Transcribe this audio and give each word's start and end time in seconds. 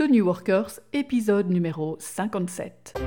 The 0.00 0.08
New 0.08 0.24
Workers, 0.24 0.80
épisode 0.94 1.50
numéro 1.50 1.96
57. 1.98 2.98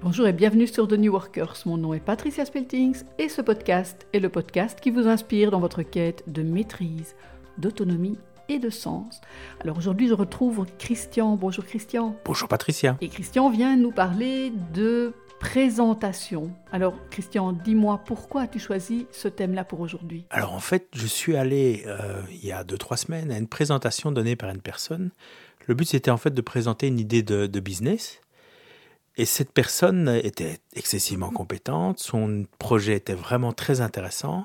Bonjour 0.00 0.28
et 0.28 0.32
bienvenue 0.32 0.68
sur 0.68 0.86
The 0.86 0.92
New 0.92 1.12
Workers. 1.12 1.56
Mon 1.66 1.76
nom 1.78 1.94
est 1.94 1.98
Patricia 1.98 2.44
Speltings 2.44 3.02
et 3.18 3.28
ce 3.28 3.42
podcast 3.42 4.06
est 4.12 4.20
le 4.20 4.28
podcast 4.28 4.78
qui 4.80 4.92
vous 4.92 5.08
inspire 5.08 5.50
dans 5.50 5.58
votre 5.58 5.82
quête 5.82 6.22
de 6.28 6.44
maîtrise, 6.44 7.16
d'autonomie 7.58 8.16
et 8.48 8.58
de 8.58 8.70
sens. 8.70 9.20
Alors 9.60 9.78
aujourd'hui, 9.78 10.08
je 10.08 10.14
retrouve 10.14 10.66
Christian. 10.78 11.36
Bonjour 11.36 11.64
Christian. 11.64 12.16
Bonjour 12.24 12.48
Patricia. 12.48 12.96
Et 13.00 13.08
Christian 13.08 13.50
vient 13.50 13.76
nous 13.76 13.92
parler 13.92 14.52
de 14.74 15.14
présentation. 15.38 16.50
Alors, 16.72 16.94
Christian, 17.10 17.52
dis-moi, 17.52 18.02
pourquoi 18.04 18.42
as-tu 18.42 18.58
choisi 18.58 19.06
ce 19.12 19.28
thème-là 19.28 19.64
pour 19.64 19.80
aujourd'hui? 19.80 20.24
Alors, 20.30 20.54
en 20.54 20.60
fait, 20.60 20.88
je 20.94 21.06
suis 21.06 21.36
allé 21.36 21.84
euh, 21.86 22.22
il 22.30 22.44
y 22.44 22.52
a 22.52 22.64
deux, 22.64 22.78
trois 22.78 22.96
semaines 22.96 23.30
à 23.30 23.38
une 23.38 23.48
présentation 23.48 24.12
donnée 24.12 24.36
par 24.36 24.50
une 24.50 24.62
personne. 24.62 25.10
Le 25.66 25.74
but, 25.74 25.86
c'était 25.86 26.10
en 26.10 26.16
fait 26.16 26.30
de 26.30 26.40
présenter 26.40 26.86
une 26.86 26.98
idée 26.98 27.22
de, 27.22 27.60
business. 27.60 28.20
Et 29.16 29.24
cette 29.24 29.52
personne 29.52 30.08
était 30.22 30.58
excessivement 30.74 31.30
compétente, 31.30 31.98
son 31.98 32.46
projet 32.58 32.96
était 32.96 33.14
vraiment 33.14 33.52
très 33.52 33.80
intéressant, 33.80 34.44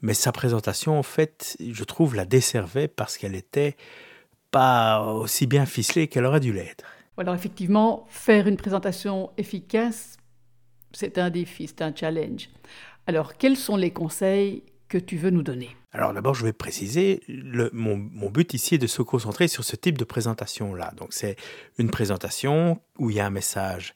mais 0.00 0.14
sa 0.14 0.32
présentation, 0.32 0.98
en 0.98 1.02
fait, 1.02 1.56
je 1.60 1.84
trouve, 1.84 2.14
la 2.14 2.24
desservait 2.24 2.88
parce 2.88 3.16
qu'elle 3.16 3.34
était 3.34 3.76
pas 4.50 5.02
aussi 5.02 5.46
bien 5.46 5.66
ficelée 5.66 6.08
qu'elle 6.08 6.24
aurait 6.24 6.40
dû 6.40 6.52
l'être. 6.52 6.84
Alors 7.18 7.34
effectivement, 7.34 8.06
faire 8.08 8.46
une 8.46 8.56
présentation 8.56 9.30
efficace, 9.38 10.18
c'est 10.92 11.18
un 11.18 11.30
défi, 11.30 11.66
c'est 11.66 11.82
un 11.82 11.94
challenge. 11.94 12.50
Alors 13.06 13.36
quels 13.36 13.56
sont 13.56 13.76
les 13.76 13.90
conseils 13.90 14.64
que 14.88 14.98
tu 14.98 15.16
veux 15.16 15.30
nous 15.30 15.42
donner? 15.42 15.70
Alors 15.92 16.12
d'abord, 16.12 16.34
je 16.34 16.44
vais 16.44 16.52
préciser, 16.52 17.22
mon, 17.72 17.96
but 18.30 18.52
ici 18.52 18.74
est 18.74 18.78
de 18.78 18.86
se 18.86 19.02
concentrer 19.02 19.48
sur 19.48 19.64
ce 19.64 19.76
type 19.76 19.96
de 19.96 20.04
présentation-là. 20.04 20.92
Donc 20.96 21.12
c'est 21.12 21.36
une 21.78 21.90
présentation 21.90 22.80
où 22.98 23.10
il 23.10 23.16
y 23.16 23.20
a 23.20 23.26
un 23.26 23.30
message 23.30 23.94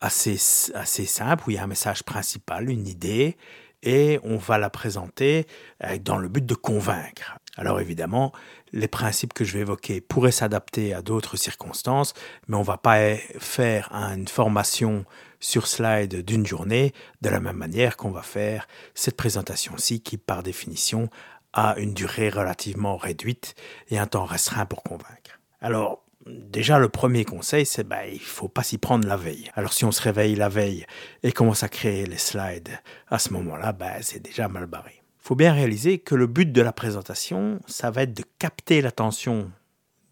assez, 0.00 0.36
assez 0.74 1.06
simple, 1.06 1.44
où 1.46 1.50
il 1.50 1.54
y 1.54 1.58
a 1.58 1.64
un 1.64 1.66
message 1.66 2.02
principal, 2.02 2.68
une 2.68 2.86
idée, 2.86 3.36
et 3.82 4.18
on 4.22 4.36
va 4.36 4.58
la 4.58 4.70
présenter 4.70 5.46
euh, 5.84 5.98
dans 5.98 6.16
le 6.16 6.28
but 6.28 6.44
de 6.44 6.54
convaincre. 6.54 7.38
Alors 7.56 7.80
évidemment, 7.80 8.32
les 8.72 8.88
principes 8.88 9.32
que 9.32 9.44
je 9.44 9.54
vais 9.54 9.60
évoquer 9.60 10.00
pourraient 10.00 10.30
s'adapter 10.30 10.94
à 10.94 11.02
d'autres 11.02 11.36
circonstances, 11.36 12.14
mais 12.48 12.56
on 12.56 12.60
ne 12.60 12.64
va 12.64 12.78
pas 12.78 13.16
faire 13.38 13.92
une 13.92 14.28
formation 14.28 15.04
sur 15.40 15.66
slide 15.66 16.24
d'une 16.24 16.46
journée 16.46 16.92
de 17.22 17.28
la 17.28 17.40
même 17.40 17.56
manière 17.56 17.96
qu'on 17.96 18.10
va 18.10 18.22
faire 18.22 18.68
cette 18.94 19.16
présentation-ci 19.16 20.02
qui, 20.02 20.16
par 20.16 20.42
définition, 20.42 21.08
a 21.52 21.74
une 21.78 21.94
durée 21.94 22.28
relativement 22.28 22.96
réduite 22.96 23.54
et 23.88 23.98
un 23.98 24.06
temps 24.06 24.24
restreint 24.24 24.66
pour 24.66 24.82
convaincre. 24.82 25.40
Alors, 25.60 26.04
déjà, 26.50 26.78
le 26.78 26.88
premier 26.88 27.24
conseil, 27.24 27.66
c'est 27.66 27.84
ben, 27.84 28.02
il 28.10 28.20
faut 28.20 28.48
pas 28.48 28.62
s'y 28.62 28.78
prendre 28.78 29.06
la 29.06 29.16
veille. 29.16 29.50
Alors, 29.54 29.72
si 29.72 29.84
on 29.84 29.92
se 29.92 30.02
réveille 30.02 30.34
la 30.34 30.48
veille 30.48 30.86
et 31.22 31.32
commence 31.32 31.62
à 31.62 31.68
créer 31.68 32.06
les 32.06 32.18
slides 32.18 32.70
à 33.08 33.18
ce 33.18 33.32
moment-là, 33.32 33.72
ben, 33.72 33.94
c'est 34.02 34.20
déjà 34.20 34.48
mal 34.48 34.66
barré. 34.66 34.94
Il 34.96 35.26
faut 35.26 35.34
bien 35.34 35.52
réaliser 35.52 35.98
que 35.98 36.14
le 36.14 36.26
but 36.26 36.50
de 36.50 36.62
la 36.62 36.72
présentation, 36.72 37.60
ça 37.66 37.90
va 37.90 38.02
être 38.02 38.14
de 38.14 38.24
capter 38.38 38.80
l'attention 38.80 39.50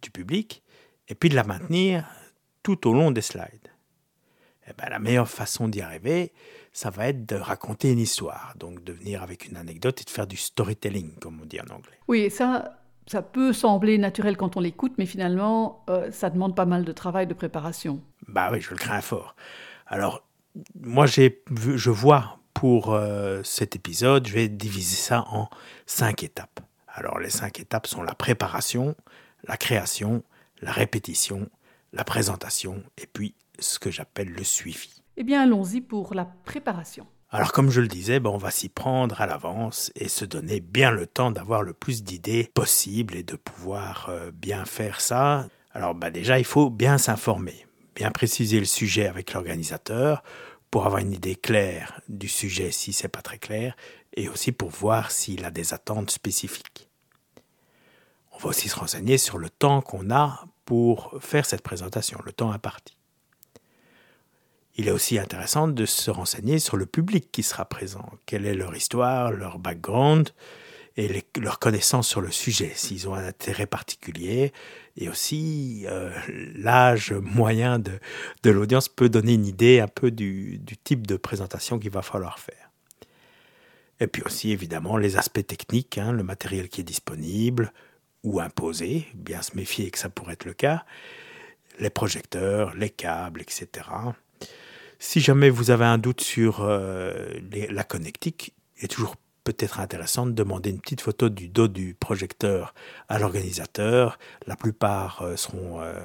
du 0.03 0.11
public 0.11 0.63
et 1.09 1.15
puis 1.15 1.29
de 1.29 1.35
la 1.35 1.45
maintenir 1.45 2.07
tout 2.63 2.87
au 2.89 2.93
long 2.93 3.11
des 3.11 3.23
slides. 3.23 3.73
Eh 4.69 4.73
ben, 4.77 4.89
la 4.91 4.99
meilleure 4.99 5.29
façon 5.29 5.69
d'y 5.69 5.81
arriver, 5.81 6.33
ça 6.73 6.91
va 6.91 7.09
être 7.09 7.25
de 7.25 7.37
raconter 7.37 7.91
une 7.91 7.99
histoire, 7.99 8.53
donc 8.57 8.85
de 8.85 8.93
venir 8.93 9.23
avec 9.23 9.47
une 9.47 9.57
anecdote 9.57 10.01
et 10.03 10.05
de 10.05 10.11
faire 10.11 10.27
du 10.27 10.37
storytelling, 10.37 11.15
comme 11.19 11.41
on 11.43 11.47
dit 11.47 11.61
en 11.61 11.75
anglais. 11.75 11.99
Oui, 12.07 12.31
ça, 12.31 12.78
ça 13.11 13.23
peut 13.23 13.53
sembler 13.53 13.99
naturel 13.99 14.37
quand 14.37 14.57
on 14.57 14.61
l'écoute, 14.61 14.93
mais 14.99 15.07
finalement, 15.07 15.85
euh, 15.89 16.11
ça 16.11 16.31
demande 16.31 16.55
pas 16.55 16.67
mal 16.67 16.85
de 16.85 16.93
travail, 16.93 17.27
de 17.27 17.35
préparation. 17.35 18.01
Bah 18.27 18.51
oui, 18.53 18.61
je 18.61 18.71
le 18.71 18.77
crains 18.77 19.01
fort. 19.01 19.35
Alors, 19.87 20.23
moi, 20.81 21.07
j'ai, 21.07 21.43
je 21.55 21.91
vois 21.91 22.39
pour 22.55 22.93
euh, 22.93 23.43
cet 23.45 23.77
épisode, 23.77 24.27
je 24.27 24.35
vais 24.35 24.49
diviser 24.49 24.97
ça 24.97 25.25
en 25.31 25.49
cinq 25.87 26.25
étapes. 26.25 26.61
Alors 26.89 27.21
les 27.21 27.31
cinq 27.31 27.61
étapes 27.61 27.87
sont 27.87 28.03
la 28.03 28.17
préparation, 28.17 28.97
la 29.45 29.57
création, 29.57 30.25
la 30.61 30.73
répétition, 30.73 31.49
la 31.93 32.03
présentation 32.03 32.83
et 33.01 33.07
puis 33.07 33.37
ce 33.61 33.79
que 33.79 33.93
j'appelle 33.93 34.31
le 34.31 34.43
suivi. 34.43 35.01
Eh 35.17 35.23
bien 35.23 35.43
allons-y 35.43 35.81
pour 35.81 36.15
la 36.15 36.25
préparation. 36.25 37.07
Alors 37.31 37.53
comme 37.53 37.71
je 37.71 37.83
le 37.83 37.89
disais, 37.89 38.21
ben, 38.21 38.31
on 38.31 38.39
va 38.39 38.51
s'y 38.51 38.71
prendre 38.71 39.21
à 39.21 39.27
l'avance 39.27 39.93
et 39.95 40.09
se 40.09 40.25
donner 40.25 40.61
bien 40.61 40.91
le 40.91 41.07
temps 41.07 41.31
d'avoir 41.31 41.63
le 41.63 41.75
plus 41.75 42.03
d'idées 42.03 42.51
possibles 42.55 43.17
et 43.17 43.23
de 43.23 43.37
pouvoir 43.37 44.09
euh, 44.09 44.31
bien 44.31 44.65
faire 44.65 45.03
ça. 45.03 45.47
Alors 45.73 45.95
ben, 45.95 46.11
déjà, 46.11 46.39
il 46.39 46.47
faut 46.47 46.71
bien 46.71 46.97
s'informer, 46.97 47.67
bien 47.95 48.11
préciser 48.11 48.59
le 48.59 48.65
sujet 48.65 49.07
avec 49.07 49.35
l'organisateur 49.35 50.23
pour 50.71 50.87
avoir 50.87 51.03
une 51.03 51.13
idée 51.13 51.37
claire 51.37 52.01
du 52.09 52.29
sujet 52.29 52.71
si 52.71 52.95
c'est 52.95 53.09
pas 53.09 53.23
très 53.23 53.39
clair, 53.39 53.77
et 54.15 54.29
aussi 54.29 54.53
pour 54.53 54.71
voir 54.71 55.11
s'il 55.11 55.45
a 55.45 55.51
des 55.51 55.75
attentes 55.75 56.11
spécifiques. 56.11 56.89
On 58.33 58.39
va 58.39 58.51
aussi 58.51 58.69
se 58.69 58.77
renseigner 58.77 59.19
sur 59.19 59.37
le 59.39 59.51
temps 59.51 59.83
qu'on 59.83 60.11
a 60.11 60.45
pour 60.65 61.15
faire 61.21 61.45
cette 61.45 61.63
présentation, 61.63 62.21
le 62.25 62.33
temps 62.33 62.53
imparti. 62.53 62.98
Il 64.79 64.87
est 64.87 64.93
aussi 64.93 65.19
intéressant 65.19 65.67
de 65.67 65.85
se 65.87 66.09
renseigner 66.09 66.61
sur 66.61 66.77
le 66.77 66.87
public 66.87 67.33
qui 67.33 67.43
sera 67.43 67.65
présent, 67.65 68.09
quelle 68.27 68.47
est 68.47 68.55
leur 68.55 68.77
histoire, 68.77 69.33
leur 69.33 69.59
background, 69.59 70.31
et 70.97 71.25
leur 71.41 71.59
connaissance 71.59 72.09
sur 72.09 72.21
le 72.21 72.31
sujet, 72.31 72.73
s'ils 72.75 73.09
ont 73.09 73.15
un 73.15 73.27
intérêt 73.27 73.67
particulier. 73.67 74.53
Et 74.97 75.09
aussi, 75.09 75.85
euh, 75.87 76.11
l'âge 76.55 77.13
moyen 77.13 77.81
de, 77.81 78.01
l'audience 78.45 78.89
peut 78.89 79.09
donner 79.09 79.35
une 79.35 79.47
idée 79.47 79.81
un 79.81 79.89
peu 79.89 80.13
du, 80.13 80.59
du 80.59 80.77
type 80.77 81.07
de 81.07 81.17
présentation 81.17 81.79
qu'il 81.79 81.91
va 81.91 82.03
falloir 82.03 82.39
faire. 82.39 82.71
Et 84.01 84.07
puis 84.07 84.23
aussi, 84.23 84.53
évidemment, 84.53 84.97
les 84.97 85.17
aspects 85.17 85.45
techniques, 85.45 85.99
hein, 85.99 86.13
le 86.13 86.23
matériel 86.23 86.69
qui 86.69 86.83
est 86.83 86.85
disponible 86.85 87.73
ou 88.23 88.41
imposé, 88.41 89.07
bien 89.15 89.43
se 89.43 89.57
méfier 89.57 89.91
que 89.91 89.99
ça 89.99 90.09
pourrait 90.09 90.35
être 90.35 90.45
le 90.45 90.55
cas, 90.55 90.85
les 91.81 91.91
projecteurs, 91.91 92.75
les 92.75 92.91
câbles, 92.91 93.41
etc. 93.41 93.87
Si 94.99 95.21
jamais 95.21 95.49
vous 95.49 95.71
avez 95.71 95.85
un 95.85 95.99
doute 95.99 96.21
sur 96.21 96.63
euh, 96.63 97.39
la 97.53 97.85
connectique, 97.85 98.55
il 98.79 98.85
est 98.85 98.89
toujours 98.89 99.15
peut-être 99.45 99.81
intéressant 99.81 100.27
de 100.27 100.33
demander 100.33 100.71
une 100.71 100.81
petite 100.81 101.01
photo 101.01 101.29
du 101.29 101.49
dos 101.49 101.69
du 101.69 101.95
projecteur 101.95 102.75
à 103.09 103.19
l'organisateur. 103.19 104.19
La 104.47 104.57
plupart 104.57 105.23
euh, 105.23 105.37
seront, 105.37 105.81
euh, 105.81 106.05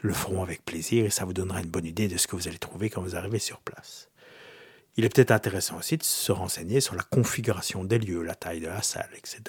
le 0.00 0.12
feront 0.12 0.42
avec 0.42 0.64
plaisir 0.64 1.04
et 1.04 1.10
ça 1.10 1.24
vous 1.24 1.32
donnera 1.32 1.60
une 1.60 1.68
bonne 1.68 1.84
idée 1.84 2.08
de 2.08 2.16
ce 2.16 2.28
que 2.28 2.36
vous 2.36 2.46
allez 2.46 2.58
trouver 2.58 2.88
quand 2.88 3.02
vous 3.02 3.16
arrivez 3.16 3.40
sur 3.40 3.60
place. 3.60 4.08
Il 4.96 5.04
est 5.04 5.14
peut-être 5.14 5.32
intéressant 5.32 5.78
aussi 5.78 5.96
de 5.96 6.04
se 6.04 6.30
renseigner 6.30 6.80
sur 6.80 6.94
la 6.94 7.02
configuration 7.02 7.84
des 7.84 7.98
lieux, 7.98 8.22
la 8.22 8.34
taille 8.34 8.60
de 8.60 8.66
la 8.66 8.82
salle, 8.82 9.10
etc. 9.16 9.42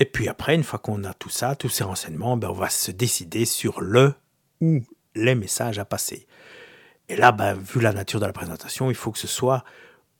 Et 0.00 0.04
puis 0.04 0.28
après, 0.28 0.54
une 0.54 0.64
fois 0.64 0.80
qu'on 0.80 1.04
a 1.04 1.14
tout 1.14 1.28
ça, 1.28 1.54
tous 1.54 1.68
ces 1.68 1.84
renseignements, 1.84 2.36
ben 2.36 2.48
on 2.48 2.54
va 2.54 2.70
se 2.70 2.90
décider 2.90 3.44
sur 3.44 3.80
le 3.80 4.14
ou 4.60 4.82
les 5.14 5.34
messages 5.34 5.78
à 5.78 5.84
passer. 5.84 6.26
Et 7.08 7.16
là, 7.16 7.32
ben, 7.32 7.54
vu 7.54 7.80
la 7.80 7.92
nature 7.92 8.20
de 8.20 8.26
la 8.26 8.32
présentation, 8.32 8.90
il 8.90 8.94
faut 8.94 9.12
que 9.12 9.18
ce 9.18 9.26
soit 9.26 9.64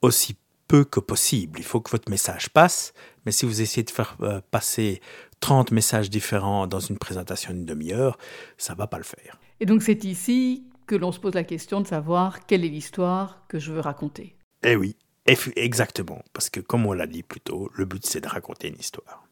aussi 0.03 0.36
peu 0.69 0.84
que 0.84 1.00
possible. 1.00 1.58
Il 1.58 1.64
faut 1.64 1.80
que 1.80 1.91
votre 1.91 2.10
message 2.10 2.48
passe, 2.50 2.92
mais 3.25 3.32
si 3.32 3.47
vous 3.47 3.60
essayez 3.60 3.82
de 3.82 3.91
faire 3.91 4.16
euh, 4.22 4.41
passer 4.50 5.00
30 5.41 5.70
messages 5.70 6.08
différents 6.08 6.66
dans 6.66 6.80
une 6.80 6.98
présentation 6.98 7.53
d'une 7.53 7.66
demi-heure, 7.66 8.16
ça 8.56 8.72
ne 8.72 8.78
va 8.78 8.86
pas 8.86 8.98
le 8.98 9.04
faire. 9.04 9.38
Et 9.60 9.66
donc 9.66 9.82
c'est 9.82 10.04
ici 10.04 10.64
que 10.86 10.94
l'on 10.94 11.12
se 11.12 11.20
pose 11.20 11.34
la 11.34 11.44
question 11.44 11.80
de 11.80 11.86
savoir 11.86 12.47
quelle 12.47 12.64
est 12.64 12.69
l'histoire 12.69 13.44
que 13.48 13.59
je 13.59 13.72
veux 13.72 13.80
raconter. 13.80 14.36
Eh 14.64 14.76
oui, 14.76 14.97
exactement, 15.26 16.22
parce 16.32 16.48
que 16.48 16.60
comme 16.60 16.86
on 16.86 16.92
l'a 16.92 17.06
dit 17.06 17.22
plus 17.22 17.41
tôt, 17.41 17.70
le 17.74 17.84
but 17.84 18.04
c'est 18.06 18.20
de 18.20 18.28
raconter 18.28 18.69
une 18.69 18.78
histoire. 18.78 19.24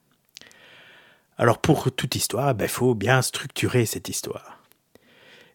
Alors 1.38 1.58
pour 1.58 1.90
toute 1.90 2.16
histoire, 2.16 2.50
il 2.50 2.56
ben, 2.58 2.68
faut 2.68 2.94
bien 2.94 3.22
structurer 3.22 3.86
cette 3.86 4.08
histoire. 4.08 4.59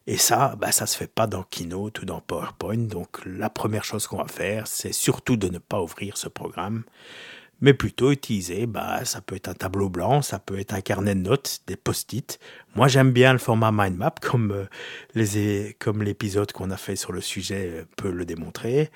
Et 0.06 0.16
ça, 0.16 0.54
bah, 0.56 0.70
ça 0.70 0.86
se 0.86 0.96
fait 0.96 1.12
pas 1.12 1.26
dans 1.26 1.42
Keynote 1.42 2.00
ou 2.00 2.04
dans 2.04 2.20
PowerPoint. 2.20 2.76
Donc, 2.76 3.24
la 3.26 3.50
première 3.50 3.84
chose 3.84 4.06
qu'on 4.06 4.18
va 4.18 4.28
faire, 4.28 4.68
c'est 4.68 4.92
surtout 4.92 5.36
de 5.36 5.48
ne 5.48 5.58
pas 5.58 5.82
ouvrir 5.82 6.16
ce 6.16 6.28
programme, 6.28 6.84
mais 7.60 7.74
plutôt 7.74 8.12
utiliser, 8.12 8.66
bah, 8.66 9.04
ça 9.04 9.20
peut 9.20 9.34
être 9.34 9.48
un 9.48 9.54
tableau 9.54 9.88
blanc, 9.88 10.22
ça 10.22 10.38
peut 10.38 10.60
être 10.60 10.74
un 10.74 10.80
carnet 10.80 11.14
de 11.14 11.20
notes, 11.20 11.60
des 11.66 11.76
post-it. 11.76 12.38
Moi, 12.76 12.86
j'aime 12.86 13.10
bien 13.12 13.32
le 13.32 13.38
format 13.38 13.72
mind 13.72 13.96
map, 13.96 14.14
comme 14.20 14.52
euh, 14.52 14.64
les, 15.14 15.74
comme 15.80 16.02
l'épisode 16.02 16.52
qu'on 16.52 16.70
a 16.70 16.76
fait 16.76 16.96
sur 16.96 17.12
le 17.12 17.20
sujet 17.20 17.70
euh, 17.72 17.84
peut 17.96 18.10
le 18.10 18.24
démontrer. 18.24 18.90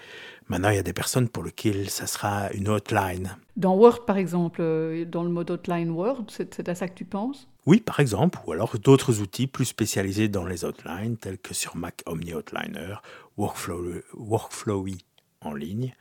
Maintenant, 0.49 0.69
il 0.69 0.77
y 0.77 0.81
a 0.81 0.85
des 0.85 0.93
personnes 0.93 1.29
pour 1.29 1.43
lesquelles 1.43 1.91
ça 1.91 2.07
sera 2.07 2.53
une 2.53 2.69
outline. 2.69 3.37
Dans 3.57 3.75
Word, 3.75 4.05
par 4.05 4.17
exemple, 4.17 4.61
euh, 4.61 5.05
dans 5.07 5.25
le 5.25 5.31
mode 5.31 5.51
outline 5.51 5.91
Word, 5.91 6.27
c'est 6.29 6.69
à 6.69 6.75
ça 6.75 6.87
que 6.87 6.95
tu 6.95 7.05
penses? 7.05 7.49
Oui, 7.67 7.81
par 7.81 8.01
exemple, 8.01 8.39
ou 8.47 8.53
alors 8.53 8.79
d'autres 8.79 9.21
outils 9.21 9.47
plus 9.47 9.67
spécialisés 9.67 10.29
dans 10.29 10.47
les 10.47 10.65
outlines, 10.65 11.17
tels 11.17 11.39
que 11.39 11.55
sur 11.55 11.77
Mac 11.77 12.03
Omni 12.07 12.35
Outliner, 12.35 12.97
Workflow, 13.37 14.03
Workflowy 14.15 15.05
en 15.41 15.55
ligne, 15.55 15.95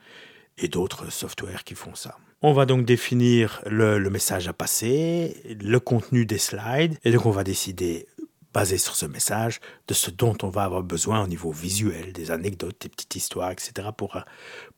et 0.58 0.68
d'autres 0.68 1.10
softwares 1.10 1.64
qui 1.64 1.74
font 1.74 1.94
ça. 1.94 2.18
On 2.42 2.52
va 2.52 2.64
donc 2.64 2.86
définir 2.86 3.62
le, 3.66 3.98
message 4.08 4.48
à 4.48 4.52
passer, 4.52 5.42
le 5.60 5.78
contenu 5.80 6.24
des 6.24 6.38
slides, 6.38 6.98
et 7.04 7.12
donc 7.12 7.26
on 7.26 7.30
va 7.30 7.44
décider, 7.44 8.06
basé 8.54 8.78
sur 8.78 8.96
ce 8.96 9.04
message, 9.06 9.60
de 9.88 9.94
ce 9.94 10.10
dont 10.10 10.36
on 10.42 10.48
va 10.48 10.64
avoir 10.64 10.82
besoin 10.82 11.22
au 11.22 11.26
niveau 11.26 11.52
visuel, 11.52 12.12
des 12.12 12.30
anecdotes, 12.30 12.76
des 12.80 12.88
petites 12.88 13.14
histoires, 13.16 13.50
etc., 13.50 13.88
pour, 13.96 14.18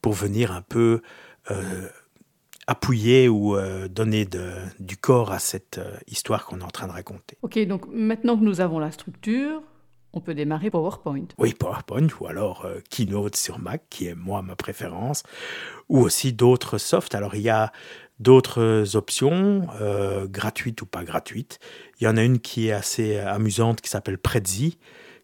pour 0.00 0.12
venir 0.12 0.50
un 0.52 0.62
peu 0.62 1.02
euh, 1.50 1.88
appuyer 2.66 3.28
ou 3.28 3.56
euh, 3.56 3.88
donner 3.88 4.24
de, 4.24 4.52
du 4.78 4.96
corps 4.96 5.32
à 5.32 5.38
cette 5.38 5.78
euh, 5.78 5.96
histoire 6.06 6.46
qu'on 6.46 6.60
est 6.60 6.64
en 6.64 6.70
train 6.70 6.86
de 6.86 6.92
raconter. 6.92 7.36
Ok, 7.42 7.58
donc 7.66 7.86
maintenant 7.92 8.36
que 8.36 8.44
nous 8.44 8.60
avons 8.60 8.78
la 8.78 8.92
structure, 8.92 9.62
on 10.12 10.20
peut 10.20 10.34
démarrer 10.34 10.70
PowerPoint. 10.70 11.26
Oui, 11.38 11.54
PowerPoint 11.54 12.06
ou 12.20 12.26
alors 12.26 12.64
euh, 12.64 12.78
Keynote 12.90 13.36
sur 13.36 13.58
Mac, 13.58 13.82
qui 13.90 14.06
est 14.06 14.14
moi 14.14 14.42
ma 14.42 14.54
préférence, 14.54 15.22
ou 15.88 15.98
aussi 16.00 16.32
d'autres 16.32 16.78
softs. 16.78 17.14
Alors 17.14 17.34
il 17.34 17.42
y 17.42 17.50
a 17.50 17.72
d'autres 18.20 18.94
options, 18.94 19.66
gratuites 20.26 20.80
ou 20.82 20.86
pas 20.86 21.02
gratuites. 21.02 21.58
Il 22.00 22.04
y 22.04 22.06
en 22.06 22.16
a 22.16 22.22
une 22.22 22.38
qui 22.38 22.68
est 22.68 22.72
assez 22.72 23.18
amusante 23.18 23.80
qui 23.80 23.90
s'appelle 23.90 24.16
Prezi, 24.16 24.78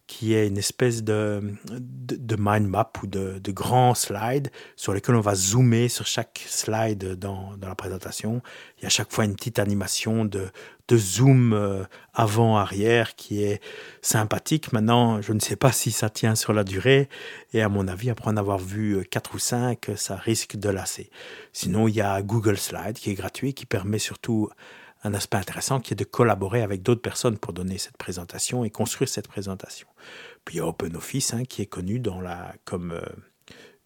qui 0.09 0.35
est 0.35 0.49
une 0.49 0.57
espèce 0.57 1.05
de, 1.05 1.55
de, 1.71 2.37
mind 2.39 2.67
map 2.67 2.91
ou 3.03 3.07
de, 3.07 3.39
de 3.39 3.53
grands 3.53 3.95
slides 3.95 4.51
sur 4.75 4.95
lesquels 4.95 5.15
on 5.15 5.21
va 5.21 5.35
zoomer 5.35 5.89
sur 5.89 6.07
chaque 6.07 6.43
slide 6.49 7.15
dans, 7.17 7.57
dans, 7.59 7.69
la 7.69 7.75
présentation. 7.75 8.41
Il 8.79 8.83
y 8.83 8.85
a 8.85 8.87
à 8.87 8.91
chaque 8.91 9.13
fois 9.13 9.27
une 9.27 9.37
petite 9.37 9.59
animation 9.59 10.25
de, 10.25 10.49
de 10.89 10.97
zoom 10.97 11.53
euh, 11.53 11.85
avant-arrière 12.15 13.17
qui 13.17 13.43
est 13.43 13.63
sympathique. 14.01 14.73
Maintenant, 14.73 15.21
je 15.21 15.35
ne 15.35 15.41
sais 15.41 15.57
pas 15.57 15.73
si 15.73 15.91
ça 15.91 16.09
tient 16.09 16.35
sur 16.35 16.55
la 16.55 16.65
durée 16.65 17.11
et 17.53 17.61
à 17.61 17.69
mon 17.69 17.87
avis, 17.87 18.09
après 18.09 18.31
en 18.31 18.39
avoir 18.39 18.59
vu 18.59 19.05
quatre 19.11 19.35
ou 19.35 19.39
cinq, 19.39 19.91
ça 19.97 20.17
risque 20.17 20.57
de 20.57 20.71
lasser. 20.71 21.11
Sinon, 21.53 21.87
il 21.87 21.95
y 21.95 22.01
a 22.01 22.23
Google 22.23 22.57
Slide 22.57 22.95
qui 22.95 23.11
est 23.11 23.15
gratuit, 23.15 23.53
qui 23.53 23.67
permet 23.67 23.99
surtout 23.99 24.49
un 25.05 25.15
aspect 25.15 25.37
intéressant 25.37 25.81
qui 25.81 25.95
est 25.95 25.97
de 25.97 26.05
collaborer 26.05 26.63
avec 26.63 26.83
d'autres 26.83 27.03
personnes 27.03 27.39
pour 27.39 27.53
donner 27.53 27.79
cette 27.79 27.97
présentation 27.97 28.65
et 28.65 28.71
construire 28.71 29.09
cette 29.09 29.29
présentation. 29.29 29.87
Puis 30.45 30.57
il 30.57 30.59
y 30.59 30.61
a 30.61 30.67
OpenOffice 30.67 31.35
hein, 31.35 31.45
qui 31.45 31.63
est 31.63 31.67
connu 31.67 32.01
dans 32.01 32.21
la, 32.21 32.55
comme 32.65 32.93
euh, 32.93 33.01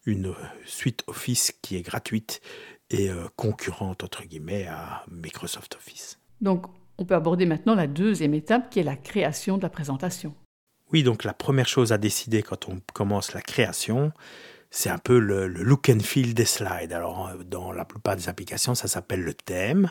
une 0.05 0.33
suite 0.65 1.03
Office 1.07 1.53
qui 1.61 1.75
est 1.75 1.81
gratuite 1.81 2.41
et 2.89 3.09
euh, 3.09 3.27
concurrente 3.35 4.03
entre 4.03 4.23
guillemets 4.23 4.67
à 4.67 5.03
Microsoft 5.09 5.75
Office. 5.75 6.19
Donc 6.41 6.65
on 6.97 7.05
peut 7.05 7.15
aborder 7.15 7.45
maintenant 7.45 7.75
la 7.75 7.87
deuxième 7.87 8.33
étape 8.33 8.69
qui 8.69 8.79
est 8.79 8.83
la 8.83 8.95
création 8.95 9.57
de 9.57 9.63
la 9.63 9.69
présentation. 9.69 10.35
Oui, 10.91 11.03
donc 11.03 11.23
la 11.23 11.33
première 11.33 11.67
chose 11.67 11.91
à 11.91 11.97
décider 11.97 12.43
quand 12.43 12.69
on 12.69 12.79
commence 12.93 13.33
la 13.33 13.41
création, 13.41 14.11
c'est 14.69 14.89
un 14.89 14.99
peu 14.99 15.17
le, 15.17 15.47
le, 15.47 15.63
look 15.63 15.89
and 15.89 16.01
feel 16.01 16.33
des 16.33 16.45
slides. 16.45 16.93
Alors, 16.93 17.31
dans 17.45 17.71
la 17.71 17.85
plupart 17.85 18.15
des 18.15 18.29
applications, 18.29 18.75
ça 18.75 18.87
s'appelle 18.87 19.21
le 19.21 19.33
thème. 19.33 19.89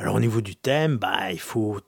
Alors, 0.00 0.14
au 0.14 0.20
niveau 0.20 0.40
du 0.40 0.56
thème, 0.56 0.96
bah, 0.96 1.30
il 1.30 1.38
faut, 1.38 1.78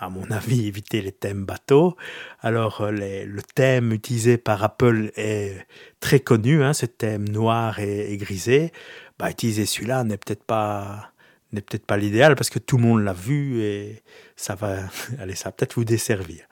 à 0.00 0.08
mon 0.08 0.24
avis, 0.30 0.66
éviter 0.66 1.02
les 1.02 1.12
thèmes 1.12 1.44
bateaux. 1.44 1.98
Alors, 2.40 2.90
les, 2.90 3.26
le 3.26 3.42
thème 3.42 3.92
utilisé 3.92 4.38
par 4.38 4.64
Apple 4.64 5.10
est 5.16 5.66
très 6.00 6.18
connu, 6.18 6.62
hein, 6.62 6.72
ce 6.72 6.86
thème 6.86 7.28
noir 7.28 7.78
et, 7.78 8.16
grisé. 8.16 8.72
Bah, 9.18 9.30
utiliser 9.30 9.66
celui-là 9.66 10.02
n'est 10.04 10.16
peut-être 10.16 10.44
pas 10.44 11.12
n'est 11.52 11.60
peut-être 11.60 11.84
pas 11.84 11.96
l'idéal 11.98 12.36
parce 12.36 12.50
que 12.50 12.58
tout 12.58 12.76
le 12.78 12.84
monde 12.84 13.02
l'a 13.02 13.14
vu 13.14 13.60
et 13.60 14.02
ça 14.36 14.54
va, 14.54 14.76
allez, 15.18 15.34
ça 15.34 15.52
peut-être 15.52 15.74
vous 15.74 15.84
desservir. 15.84 16.44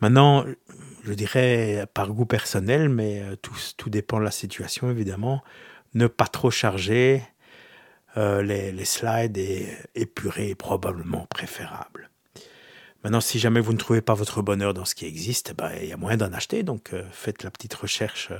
Maintenant, 0.00 0.46
je 1.04 1.12
dirais 1.12 1.86
par 1.92 2.12
goût 2.12 2.26
personnel, 2.26 2.88
mais 2.88 3.22
euh, 3.22 3.36
tout, 3.36 3.54
tout 3.76 3.90
dépend 3.90 4.18
de 4.18 4.24
la 4.24 4.30
situation 4.30 4.90
évidemment, 4.90 5.42
ne 5.92 6.06
pas 6.06 6.26
trop 6.26 6.50
charger 6.50 7.22
euh, 8.16 8.42
les, 8.42 8.84
slides 8.84 9.38
et 9.38 9.68
épurer 9.94 10.50
est 10.50 10.54
probablement 10.54 11.26
préférable. 11.26 12.10
Maintenant, 13.04 13.20
si 13.20 13.38
jamais 13.38 13.60
vous 13.60 13.72
ne 13.72 13.78
trouvez 13.78 14.02
pas 14.02 14.14
votre 14.14 14.42
bonheur 14.42 14.74
dans 14.74 14.84
ce 14.84 14.94
qui 14.94 15.06
existe, 15.06 15.54
ben, 15.56 15.70
il 15.80 15.88
y 15.88 15.92
a 15.92 15.96
moyen 15.96 16.16
d'en 16.16 16.32
acheter, 16.32 16.62
donc 16.62 16.92
euh, 16.92 17.04
faites 17.12 17.44
la 17.44 17.50
petite 17.50 17.74
recherche 17.74 18.30
euh, 18.30 18.38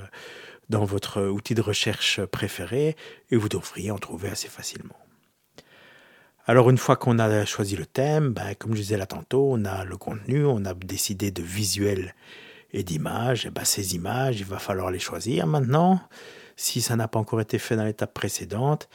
dans 0.69 0.85
votre 0.85 1.23
outil 1.23 1.55
de 1.55 1.61
recherche 1.61 2.23
préféré 2.25 2.95
et 3.31 3.35
vous 3.35 3.49
devriez 3.49 3.91
en 3.91 3.97
trouver 3.97 4.29
assez 4.29 4.49
facilement. 4.49 4.97
Alors 6.45 6.69
une 6.69 6.77
fois 6.77 6.95
qu'on 6.95 7.19
a 7.19 7.45
choisi 7.45 7.75
le 7.75 7.85
thème, 7.85 8.33
ben, 8.33 8.55
comme 8.55 8.73
je 8.73 8.81
disais 8.81 8.97
là 8.97 9.05
tantôt, 9.05 9.49
on 9.51 9.63
a 9.63 9.85
le 9.85 9.97
contenu, 9.97 10.45
on 10.45 10.65
a 10.65 10.73
décidé 10.73 11.31
de 11.31 11.41
visuel 11.41 12.13
et 12.73 12.83
d'images, 12.83 13.45
et 13.45 13.49
ben 13.49 13.65
ces 13.65 13.95
images, 13.95 14.39
il 14.39 14.45
va 14.45 14.59
falloir 14.59 14.91
les 14.91 14.99
choisir 14.99 15.45
maintenant, 15.47 16.01
si 16.55 16.81
ça 16.81 16.95
n'a 16.95 17.07
pas 17.07 17.19
encore 17.19 17.41
été 17.41 17.59
fait 17.59 17.75
dans 17.75 17.83
l'étape 17.83 18.13
précédente, 18.13 18.89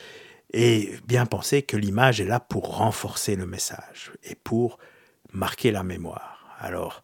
et 0.53 0.95
bien 1.07 1.27
penser 1.27 1.63
que 1.63 1.77
l'image 1.77 2.21
est 2.21 2.27
là 2.27 2.41
pour 2.41 2.77
renforcer 2.77 3.37
le 3.37 3.47
message 3.47 4.13
et 4.25 4.35
pour 4.35 4.79
marquer 5.33 5.71
la 5.71 5.83
mémoire. 5.83 6.57
Alors, 6.59 7.03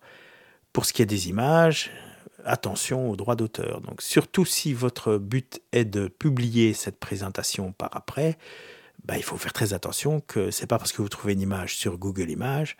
pour 0.72 0.86
ce 0.86 0.92
qui 0.92 1.02
est 1.02 1.06
des 1.06 1.28
images, 1.28 1.90
attention 2.44 3.10
aux 3.10 3.16
droits 3.16 3.36
d'auteur. 3.36 3.80
Donc, 3.80 4.02
surtout 4.02 4.44
si 4.44 4.72
votre 4.72 5.18
but 5.18 5.60
est 5.72 5.84
de 5.84 6.08
publier 6.08 6.72
cette 6.74 6.98
présentation 6.98 7.72
par 7.72 7.90
après, 7.92 8.38
ben, 9.04 9.16
il 9.16 9.22
faut 9.22 9.36
faire 9.36 9.52
très 9.52 9.74
attention 9.74 10.20
que 10.20 10.50
c'est 10.50 10.66
pas 10.66 10.78
parce 10.78 10.92
que 10.92 11.02
vous 11.02 11.08
trouvez 11.08 11.32
une 11.32 11.40
image 11.40 11.76
sur 11.76 11.98
Google 11.98 12.30
Images 12.30 12.76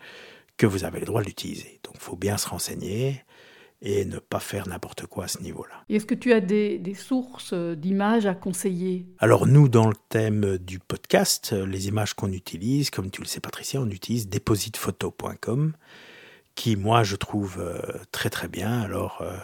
que 0.57 0.65
vous 0.65 0.83
avez 0.83 0.99
le 0.99 1.05
droit 1.05 1.21
de 1.21 1.27
l'utiliser. 1.27 1.79
Donc, 1.83 1.95
il 1.95 2.01
faut 2.01 2.15
bien 2.15 2.37
se 2.37 2.47
renseigner 2.47 3.23
et 3.83 4.05
ne 4.05 4.17
pas 4.17 4.39
faire 4.39 4.67
n'importe 4.67 5.05
quoi 5.05 5.25
à 5.25 5.27
ce 5.27 5.41
niveau-là. 5.41 5.83
Est-ce 5.89 6.05
que 6.05 6.15
tu 6.15 6.31
as 6.31 6.39
des, 6.39 6.79
des 6.79 6.93
sources 6.93 7.53
d'images 7.53 8.25
à 8.25 8.33
conseiller? 8.33 9.05
Alors 9.19 9.45
nous, 9.45 9.67
dans 9.67 9.87
le 9.87 9.95
thème 10.09 10.57
du 10.57 10.79
podcast, 10.79 11.51
les 11.51 11.89
images 11.89 12.13
qu'on 12.13 12.31
utilise, 12.31 12.89
comme 12.89 13.11
tu 13.11 13.21
le 13.21 13.27
sais 13.27 13.41
Patricia, 13.41 13.81
on 13.81 13.89
utilise 13.89 14.29
depositphoto.com, 14.29 15.73
qui 16.55 16.75
moi 16.77 17.03
je 17.03 17.17
trouve 17.17 17.57
euh, 17.59 17.81
très 18.11 18.29
très 18.29 18.47
bien. 18.47 18.81
Alors 18.81 19.19
euh, 19.21 19.35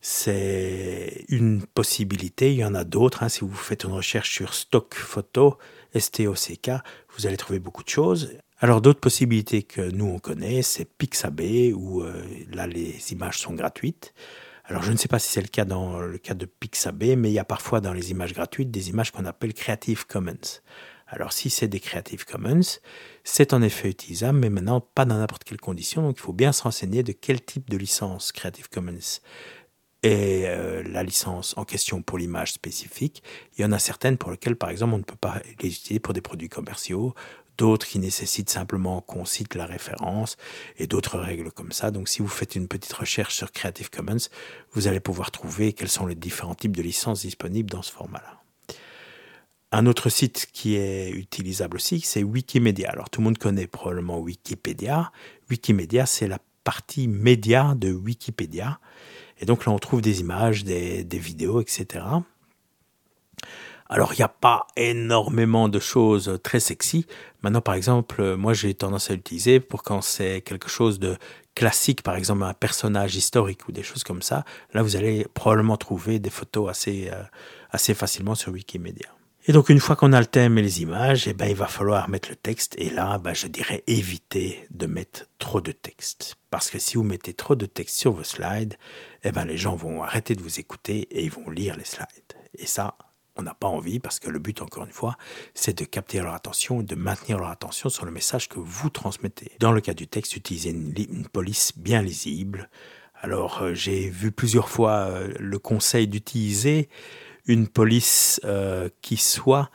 c'est 0.00 1.24
une 1.28 1.66
possibilité, 1.66 2.52
il 2.52 2.58
y 2.58 2.64
en 2.64 2.74
a 2.74 2.84
d'autres. 2.84 3.24
Hein. 3.24 3.28
Si 3.28 3.40
vous 3.40 3.52
faites 3.54 3.84
une 3.84 3.92
recherche 3.92 4.30
sur 4.30 4.54
stock 4.54 4.94
photo, 4.94 5.58
S-T-O-C-K, 5.94 6.70
vous 7.16 7.26
allez 7.26 7.36
trouver 7.36 7.58
beaucoup 7.58 7.82
de 7.82 7.88
choses. 7.88 8.30
Alors 8.58 8.80
d'autres 8.80 9.00
possibilités 9.00 9.62
que 9.62 9.80
nous 9.80 10.06
on 10.06 10.18
connaît, 10.18 10.62
c'est 10.62 10.84
Pixabay 10.84 11.72
où 11.72 12.02
euh, 12.02 12.24
là 12.52 12.66
les 12.66 13.12
images 13.12 13.38
sont 13.38 13.52
gratuites. 13.52 14.14
Alors 14.64 14.82
je 14.82 14.92
ne 14.92 14.96
sais 14.96 15.08
pas 15.08 15.18
si 15.18 15.30
c'est 15.30 15.42
le 15.42 15.48
cas 15.48 15.64
dans 15.64 15.98
le 15.98 16.18
cas 16.18 16.34
de 16.34 16.46
Pixabay, 16.46 17.16
mais 17.16 17.30
il 17.30 17.34
y 17.34 17.38
a 17.38 17.44
parfois 17.44 17.80
dans 17.80 17.92
les 17.92 18.12
images 18.12 18.32
gratuites 18.32 18.70
des 18.70 18.88
images 18.90 19.10
qu'on 19.10 19.24
appelle 19.24 19.54
Creative 19.54 20.06
Commons. 20.06 20.60
Alors 21.06 21.32
si 21.32 21.50
c'est 21.50 21.68
des 21.68 21.80
Creative 21.80 22.24
Commons, 22.24 22.78
c'est 23.24 23.52
en 23.52 23.60
effet 23.60 23.90
utilisable, 23.90 24.38
mais 24.38 24.50
maintenant 24.50 24.80
pas 24.80 25.04
dans 25.04 25.18
n'importe 25.18 25.44
quelle 25.44 25.60
condition, 25.60 26.02
donc 26.02 26.16
il 26.18 26.22
faut 26.22 26.32
bien 26.32 26.52
se 26.52 26.62
renseigner 26.62 27.02
de 27.02 27.12
quel 27.12 27.44
type 27.44 27.68
de 27.68 27.76
licence 27.76 28.32
Creative 28.32 28.68
Commons 28.68 29.20
est 30.04 30.44
euh, 30.46 30.82
la 30.82 31.02
licence 31.02 31.54
en 31.56 31.64
question 31.64 32.02
pour 32.02 32.18
l'image 32.18 32.52
spécifique. 32.52 33.22
Il 33.56 33.62
y 33.62 33.64
en 33.64 33.72
a 33.72 33.78
certaines 33.78 34.18
pour 34.18 34.30
lesquelles, 34.30 34.56
par 34.56 34.68
exemple, 34.68 34.94
on 34.94 34.98
ne 34.98 35.02
peut 35.02 35.16
pas 35.16 35.40
les 35.60 35.68
utiliser 35.68 35.98
pour 35.98 36.12
des 36.12 36.20
produits 36.20 36.50
commerciaux, 36.50 37.14
d'autres 37.58 37.86
qui 37.86 37.98
nécessitent 37.98 38.50
simplement 38.50 39.00
qu'on 39.00 39.24
cite 39.24 39.54
la 39.54 39.66
référence 39.66 40.36
et 40.78 40.86
d'autres 40.86 41.18
règles 41.18 41.50
comme 41.50 41.72
ça. 41.72 41.90
Donc 41.90 42.08
si 42.08 42.22
vous 42.22 42.28
faites 42.28 42.56
une 42.56 42.68
petite 42.68 42.92
recherche 42.92 43.34
sur 43.34 43.52
Creative 43.52 43.90
Commons, 43.90 44.28
vous 44.72 44.88
allez 44.88 45.00
pouvoir 45.00 45.30
trouver 45.30 45.72
quels 45.72 45.88
sont 45.88 46.06
les 46.06 46.14
différents 46.14 46.54
types 46.54 46.76
de 46.76 46.82
licences 46.82 47.22
disponibles 47.22 47.70
dans 47.70 47.82
ce 47.82 47.92
format-là. 47.92 48.40
Un 49.72 49.86
autre 49.86 50.08
site 50.08 50.46
qui 50.52 50.76
est 50.76 51.10
utilisable 51.10 51.76
aussi, 51.76 52.00
c'est 52.00 52.22
Wikimedia. 52.22 52.90
Alors 52.90 53.10
tout 53.10 53.20
le 53.20 53.24
monde 53.24 53.38
connaît 53.38 53.66
probablement 53.66 54.20
Wikipédia. 54.20 55.10
Wikimedia, 55.50 56.06
c'est 56.06 56.28
la 56.28 56.38
partie 56.62 57.08
média 57.08 57.74
de 57.76 57.92
Wikipédia. 57.92 58.78
Et 59.40 59.46
donc 59.46 59.66
là, 59.66 59.72
on 59.72 59.78
trouve 59.78 60.00
des 60.00 60.20
images, 60.20 60.62
des, 60.62 61.02
des 61.02 61.18
vidéos, 61.18 61.60
etc. 61.60 62.04
Alors, 63.88 64.14
il 64.14 64.16
n'y 64.16 64.24
a 64.24 64.28
pas 64.28 64.66
énormément 64.76 65.68
de 65.68 65.78
choses 65.78 66.38
très 66.42 66.60
sexy. 66.60 67.06
Maintenant, 67.42 67.60
par 67.60 67.74
exemple, 67.74 68.34
moi, 68.36 68.54
j'ai 68.54 68.74
tendance 68.74 69.10
à 69.10 69.14
l'utiliser 69.14 69.60
pour 69.60 69.82
quand 69.82 70.00
c'est 70.00 70.40
quelque 70.40 70.68
chose 70.68 70.98
de 70.98 71.16
classique, 71.54 72.02
par 72.02 72.16
exemple, 72.16 72.42
un 72.42 72.54
personnage 72.54 73.14
historique 73.14 73.68
ou 73.68 73.72
des 73.72 73.82
choses 73.82 74.02
comme 74.02 74.22
ça. 74.22 74.44
Là, 74.72 74.82
vous 74.82 74.96
allez 74.96 75.26
probablement 75.34 75.76
trouver 75.76 76.18
des 76.18 76.30
photos 76.30 76.70
assez, 76.70 77.10
euh, 77.12 77.22
assez 77.70 77.94
facilement 77.94 78.34
sur 78.34 78.52
Wikimedia. 78.52 79.08
Et 79.46 79.52
donc, 79.52 79.68
une 79.68 79.78
fois 79.78 79.94
qu'on 79.94 80.14
a 80.14 80.20
le 80.20 80.26
thème 80.26 80.56
et 80.56 80.62
les 80.62 80.80
images, 80.80 81.28
eh 81.28 81.34
ben, 81.34 81.46
il 81.46 81.54
va 81.54 81.66
falloir 81.66 82.08
mettre 82.08 82.30
le 82.30 82.36
texte. 82.36 82.74
Et 82.78 82.88
là, 82.88 83.18
ben, 83.18 83.34
je 83.34 83.46
dirais 83.46 83.84
éviter 83.86 84.66
de 84.70 84.86
mettre 84.86 85.26
trop 85.38 85.60
de 85.60 85.72
texte. 85.72 86.36
Parce 86.50 86.70
que 86.70 86.78
si 86.78 86.96
vous 86.96 87.02
mettez 87.02 87.34
trop 87.34 87.54
de 87.54 87.66
texte 87.66 87.98
sur 87.98 88.12
vos 88.12 88.24
slides, 88.24 88.78
eh 89.22 89.32
ben, 89.32 89.44
les 89.44 89.58
gens 89.58 89.76
vont 89.76 90.02
arrêter 90.02 90.34
de 90.34 90.42
vous 90.42 90.60
écouter 90.60 91.08
et 91.10 91.24
ils 91.24 91.30
vont 91.30 91.50
lire 91.50 91.76
les 91.76 91.84
slides. 91.84 92.08
Et 92.56 92.66
ça, 92.66 92.96
on 93.36 93.42
n'a 93.42 93.54
pas 93.54 93.68
envie 93.68 93.98
parce 93.98 94.20
que 94.20 94.30
le 94.30 94.38
but, 94.38 94.62
encore 94.62 94.84
une 94.84 94.92
fois, 94.92 95.16
c'est 95.54 95.78
de 95.78 95.84
capter 95.84 96.20
leur 96.20 96.34
attention 96.34 96.80
et 96.80 96.84
de 96.84 96.94
maintenir 96.94 97.38
leur 97.38 97.48
attention 97.48 97.88
sur 97.88 98.04
le 98.04 98.12
message 98.12 98.48
que 98.48 98.58
vous 98.58 98.90
transmettez. 98.90 99.52
Dans 99.58 99.72
le 99.72 99.80
cas 99.80 99.94
du 99.94 100.06
texte, 100.06 100.36
utilisez 100.36 100.70
une, 100.70 101.26
police 101.32 101.72
bien 101.76 102.02
lisible. 102.02 102.68
Alors, 103.20 103.62
euh, 103.62 103.74
j'ai 103.74 104.08
vu 104.08 104.30
plusieurs 104.30 104.68
fois 104.68 104.92
euh, 104.92 105.32
le 105.38 105.58
conseil 105.58 106.06
d'utiliser 106.06 106.88
une 107.46 107.66
police 107.68 108.40
euh, 108.44 108.88
qui 109.02 109.16
soit 109.16 109.70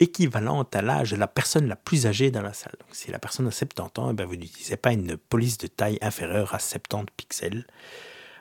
équivalente 0.00 0.74
à 0.74 0.82
l'âge 0.82 1.10
de 1.10 1.16
la 1.16 1.26
personne 1.26 1.66
la 1.66 1.76
plus 1.76 2.06
âgée 2.06 2.30
dans 2.30 2.42
la 2.42 2.52
salle. 2.52 2.74
Donc, 2.80 2.88
si 2.92 3.10
la 3.10 3.18
personne 3.18 3.46
a 3.46 3.50
70 3.50 4.00
ans, 4.00 4.10
eh 4.10 4.14
bien, 4.14 4.26
vous 4.26 4.36
n'utilisez 4.36 4.76
pas 4.76 4.92
une 4.92 5.16
police 5.16 5.58
de 5.58 5.66
taille 5.66 5.98
inférieure 6.00 6.54
à 6.54 6.58
70 6.58 7.12
pixels. 7.16 7.66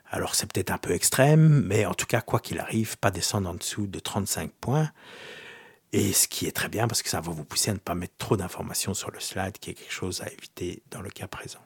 Alors 0.09 0.35
c'est 0.35 0.51
peut-être 0.51 0.71
un 0.71 0.77
peu 0.77 0.91
extrême, 0.91 1.63
mais 1.65 1.85
en 1.85 1.93
tout 1.93 2.05
cas, 2.05 2.21
quoi 2.21 2.39
qu'il 2.39 2.59
arrive, 2.59 2.97
pas 2.97 3.11
descendre 3.11 3.49
en 3.49 3.53
dessous 3.53 3.87
de 3.87 3.99
35 3.99 4.51
points. 4.51 4.89
Et 5.93 6.13
ce 6.13 6.27
qui 6.27 6.45
est 6.45 6.51
très 6.51 6.69
bien 6.69 6.87
parce 6.87 7.01
que 7.01 7.09
ça 7.09 7.21
va 7.21 7.31
vous 7.31 7.43
pousser 7.45 7.71
à 7.71 7.73
ne 7.73 7.79
pas 7.79 7.95
mettre 7.95 8.15
trop 8.17 8.37
d'informations 8.37 8.93
sur 8.93 9.11
le 9.11 9.19
slide, 9.19 9.57
qui 9.59 9.71
est 9.71 9.73
quelque 9.73 9.93
chose 9.93 10.21
à 10.21 10.31
éviter 10.31 10.83
dans 10.91 11.01
le 11.01 11.09
cas 11.09 11.27
présent. 11.27 11.59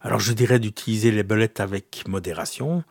Alors 0.00 0.20
je 0.20 0.32
dirais 0.32 0.58
d'utiliser 0.58 1.10
les 1.10 1.22
belettes 1.22 1.60
avec 1.60 2.06
modération. 2.06 2.84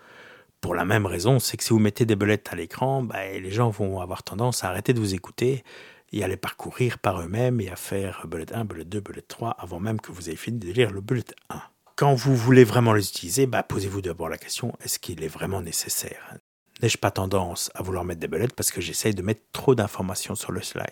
Pour 0.62 0.76
la 0.76 0.86
même 0.86 1.06
raison, 1.06 1.40
c'est 1.40 1.58
que 1.58 1.64
si 1.64 1.72
vous 1.72 1.80
mettez 1.80 2.06
des 2.06 2.16
belettes 2.16 2.50
à 2.52 2.56
l'écran, 2.56 3.04
bah, 3.04 3.26
les 3.32 3.52
gens 3.52 3.70
vont 3.70 4.00
avoir 4.00 4.24
tendance 4.24 4.64
à 4.64 4.70
arrêter 4.70 4.94
de 4.94 5.00
vous 5.00 5.14
écouter 5.14 5.64
et 6.14 6.24
à 6.24 6.28
les 6.28 6.38
parcourir 6.38 7.00
par 7.00 7.22
eux-mêmes 7.22 7.60
et 7.60 7.70
à 7.70 7.76
faire 7.76 8.26
bullet 8.28 8.54
1, 8.54 8.66
bullet 8.66 8.86
2, 8.86 9.00
bullet 9.00 9.24
3 9.28 9.52
avant 9.52 9.80
même 9.80 10.00
que 10.00 10.12
vous 10.12 10.30
ayez 10.30 10.38
fini 10.38 10.60
de 10.60 10.72
lire 10.72 10.92
le 10.92 11.02
bullet 11.02 11.26
1. 11.50 11.62
Quand 11.96 12.16
vous 12.16 12.36
voulez 12.36 12.64
vraiment 12.64 12.94
les 12.94 13.08
utiliser, 13.08 13.46
bah, 13.46 13.62
posez-vous 13.62 14.02
d'abord 14.02 14.28
la 14.28 14.40
question, 14.40 14.74
est-ce 14.82 14.98
qu'il 14.98 15.24
est 15.24 15.28
vraiment 15.28 15.62
nécessaire? 15.62 16.38
N'ai-je 16.82 16.98
pas 16.98 17.12
tendance 17.12 17.70
à 17.76 17.84
vouloir 17.84 18.04
mettre 18.04 18.20
des 18.20 18.28
bullets 18.28 18.48
parce 18.48 18.72
que 18.72 18.82
j'essaye 18.82 19.14
de 19.14 19.22
mettre 19.22 19.44
trop 19.52 19.76
d'informations 19.76 20.34
sur 20.34 20.52
le 20.52 20.64
slide? 20.64 20.88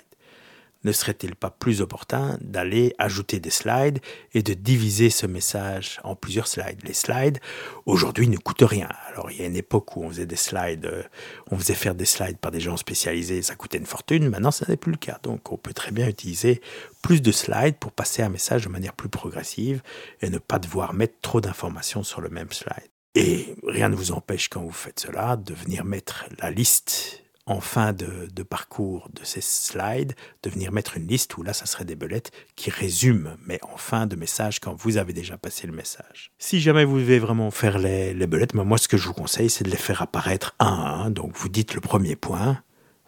Ne 0.84 0.92
serait-il 0.92 1.36
pas 1.36 1.50
plus 1.50 1.82
opportun 1.82 2.38
d'aller 2.42 2.96
ajouter 2.98 3.40
des 3.40 3.50
slides 3.50 4.00
et 4.34 4.42
de 4.42 4.54
diviser 4.54 5.10
ce 5.10 5.28
message 5.28 6.00
en 6.04 6.16
plusieurs 6.16 6.48
slides? 6.48 6.80
Les 6.84 6.94
slides, 6.94 7.40
aujourd'hui, 7.86 8.28
ne 8.28 8.38
coûtent 8.38 8.64
rien. 8.64 8.90
Alors, 9.10 9.30
il 9.32 9.40
y 9.40 9.44
a 9.44 9.46
une 9.46 9.56
époque 9.56 9.96
où 9.96 10.04
on 10.04 10.10
faisait 10.10 10.26
des 10.26 10.36
slides, 10.36 10.86
euh, 10.86 11.04
on 11.52 11.58
faisait 11.58 11.76
faire 11.76 11.96
des 11.96 12.06
slides 12.06 12.38
par 12.38 12.52
des 12.52 12.60
gens 12.60 12.78
spécialisés, 12.78 13.42
ça 13.42 13.56
coûtait 13.56 13.78
une 13.78 13.86
fortune. 13.86 14.30
Maintenant, 14.30 14.52
ça 14.52 14.66
n'est 14.68 14.78
plus 14.78 14.92
le 14.92 14.98
cas. 14.98 15.20
Donc, 15.24 15.52
on 15.52 15.58
peut 15.58 15.74
très 15.74 15.92
bien 15.92 16.08
utiliser 16.08 16.62
plus 17.02 17.22
de 17.22 17.32
slides 17.32 17.78
pour 17.78 17.92
passer 17.92 18.22
un 18.22 18.30
message 18.30 18.64
de 18.64 18.70
manière 18.70 18.94
plus 18.94 19.10
progressive 19.10 19.82
et 20.22 20.30
ne 20.30 20.38
pas 20.38 20.60
devoir 20.60 20.94
mettre 20.94 21.16
trop 21.22 21.42
d'informations 21.42 22.04
sur 22.04 22.22
le 22.22 22.30
même 22.30 22.52
slide. 22.52 22.90
Et 23.16 23.56
rien 23.68 23.90
ne 23.90 23.96
vous 23.96 24.12
empêche, 24.14 24.48
quand 24.48 24.62
vous 24.62 24.72
faites 24.72 25.00
cela, 25.00 25.36
de 25.36 25.54
venir 25.54 25.84
mettre 25.84 26.26
la 26.40 26.50
liste 26.50 27.24
en 27.52 27.62
fin 27.62 27.94
de, 27.94 28.44
parcours 28.44 29.10
de 29.14 29.24
ces 29.24 29.42
slides, 29.42 30.14
de 30.44 30.50
venir 30.50 30.72
mettre 30.72 30.98
une 30.98 31.08
liste 31.08 31.38
où 31.38 31.44
là, 31.44 31.54
ça 31.54 31.66
serait 31.66 31.86
des 31.86 31.96
belettes 31.96 32.32
qui 32.56 32.70
résument, 32.70 33.36
mais 33.46 33.60
en 33.62 33.78
fin 33.78 34.08
de 34.08 34.16
message, 34.16 34.60
quand 34.60 34.74
vous 34.74 34.98
avez 34.98 35.14
déjà 35.14 35.38
passé 35.38 35.68
le 35.68 35.74
message. 35.74 36.32
Si 36.40 36.60
jamais 36.60 36.86
vous 36.86 37.00
devez 37.00 37.20
vraiment 37.20 37.52
faire 37.52 37.78
les, 37.78 38.14
belettes, 38.28 38.54
moi, 38.54 38.78
ce 38.78 38.88
que 38.88 38.98
je 38.98 39.08
vous 39.08 39.14
conseille, 39.14 39.50
c'est 39.50 39.64
de 39.64 39.70
les 39.70 39.78
faire 39.78 40.02
apparaître 40.02 40.56
un 40.60 40.66
à 40.66 40.90
un. 41.04 41.12
Donc, 41.12 41.36
vous 41.36 41.50
dites 41.50 41.76
le 41.76 41.82
premier 41.82 42.16
point, 42.16 42.62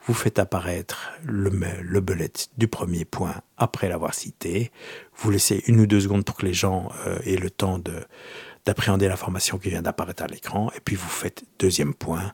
vous 0.06 0.14
faites 0.14 0.40
apparaître 0.40 1.12
le, 1.24 1.50
le 1.82 2.02
belette 2.02 2.50
du 2.58 2.68
premier 2.68 3.06
point 3.06 3.36
après 3.58 3.88
l'avoir 3.88 4.14
cité, 4.14 4.72
vous 5.16 5.32
laissez 5.32 5.64
une 5.68 5.80
ou 5.80 5.88
deux 5.88 6.02
secondes 6.02 6.26
pour 6.26 6.36
que 6.36 6.46
les 6.46 6.54
gens 6.54 6.90
euh, 7.08 7.20
aient 7.26 7.38
le 7.38 7.50
temps 7.50 7.80
de 7.80 8.06
d'appréhender 8.66 9.10
l'information 9.10 9.58
qui 9.58 9.70
vient 9.70 9.82
d'apparaître 9.82 10.24
à 10.24 10.28
l'écran, 10.28 10.72
et 10.76 10.80
puis 10.80 10.96
vous 10.96 11.10
faites 11.10 11.44
deuxième 11.60 11.94
point, 11.94 12.34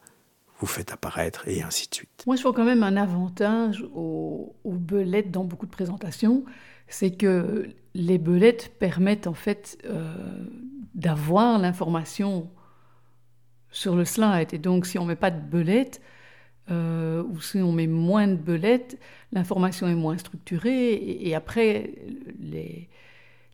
vous 0.60 0.68
faites 0.68 0.92
apparaître 0.92 1.48
et 1.48 1.62
ainsi 1.62 1.89
de 1.89 1.96
suite. 1.96 2.24
Moi, 2.28 2.36
je 2.36 2.44
vois 2.44 2.54
quand 2.54 2.66
même 2.66 2.84
un 2.84 2.98
avantage 2.98 3.86
aux, 3.94 4.56
belettes 4.66 5.32
dans 5.32 5.44
beaucoup 5.44 5.66
de 5.66 5.72
présentations, 5.72 6.44
c'est 6.88 7.12
que 7.12 7.70
les 7.94 8.18
belettes 8.18 8.78
permettent 8.80 9.28
en 9.28 9.34
fait 9.34 9.78
euh, 9.86 10.13
d'avoir 10.96 11.60
l'information 11.60 12.50
sur 13.72 13.96
le 13.96 14.06
slide. 14.06 14.54
Et 14.54 14.58
donc, 14.58 14.86
si 14.86 14.98
on 14.98 15.04
ne 15.04 15.10
met 15.10 15.16
pas 15.16 15.32
de 15.32 15.39
belettes, 15.39 16.01
euh, 16.72 17.24
ou 17.24 17.42
si 17.42 17.58
on 17.58 17.72
met 17.72 17.88
moins 17.88 18.28
de 18.28 18.36
belettes, 18.36 19.00
l'information 19.32 19.88
est 19.88 19.96
moins 19.96 20.18
structurée. 20.18 20.94
Et, 20.94 21.36
après, 21.36 21.94
les, 22.39 22.89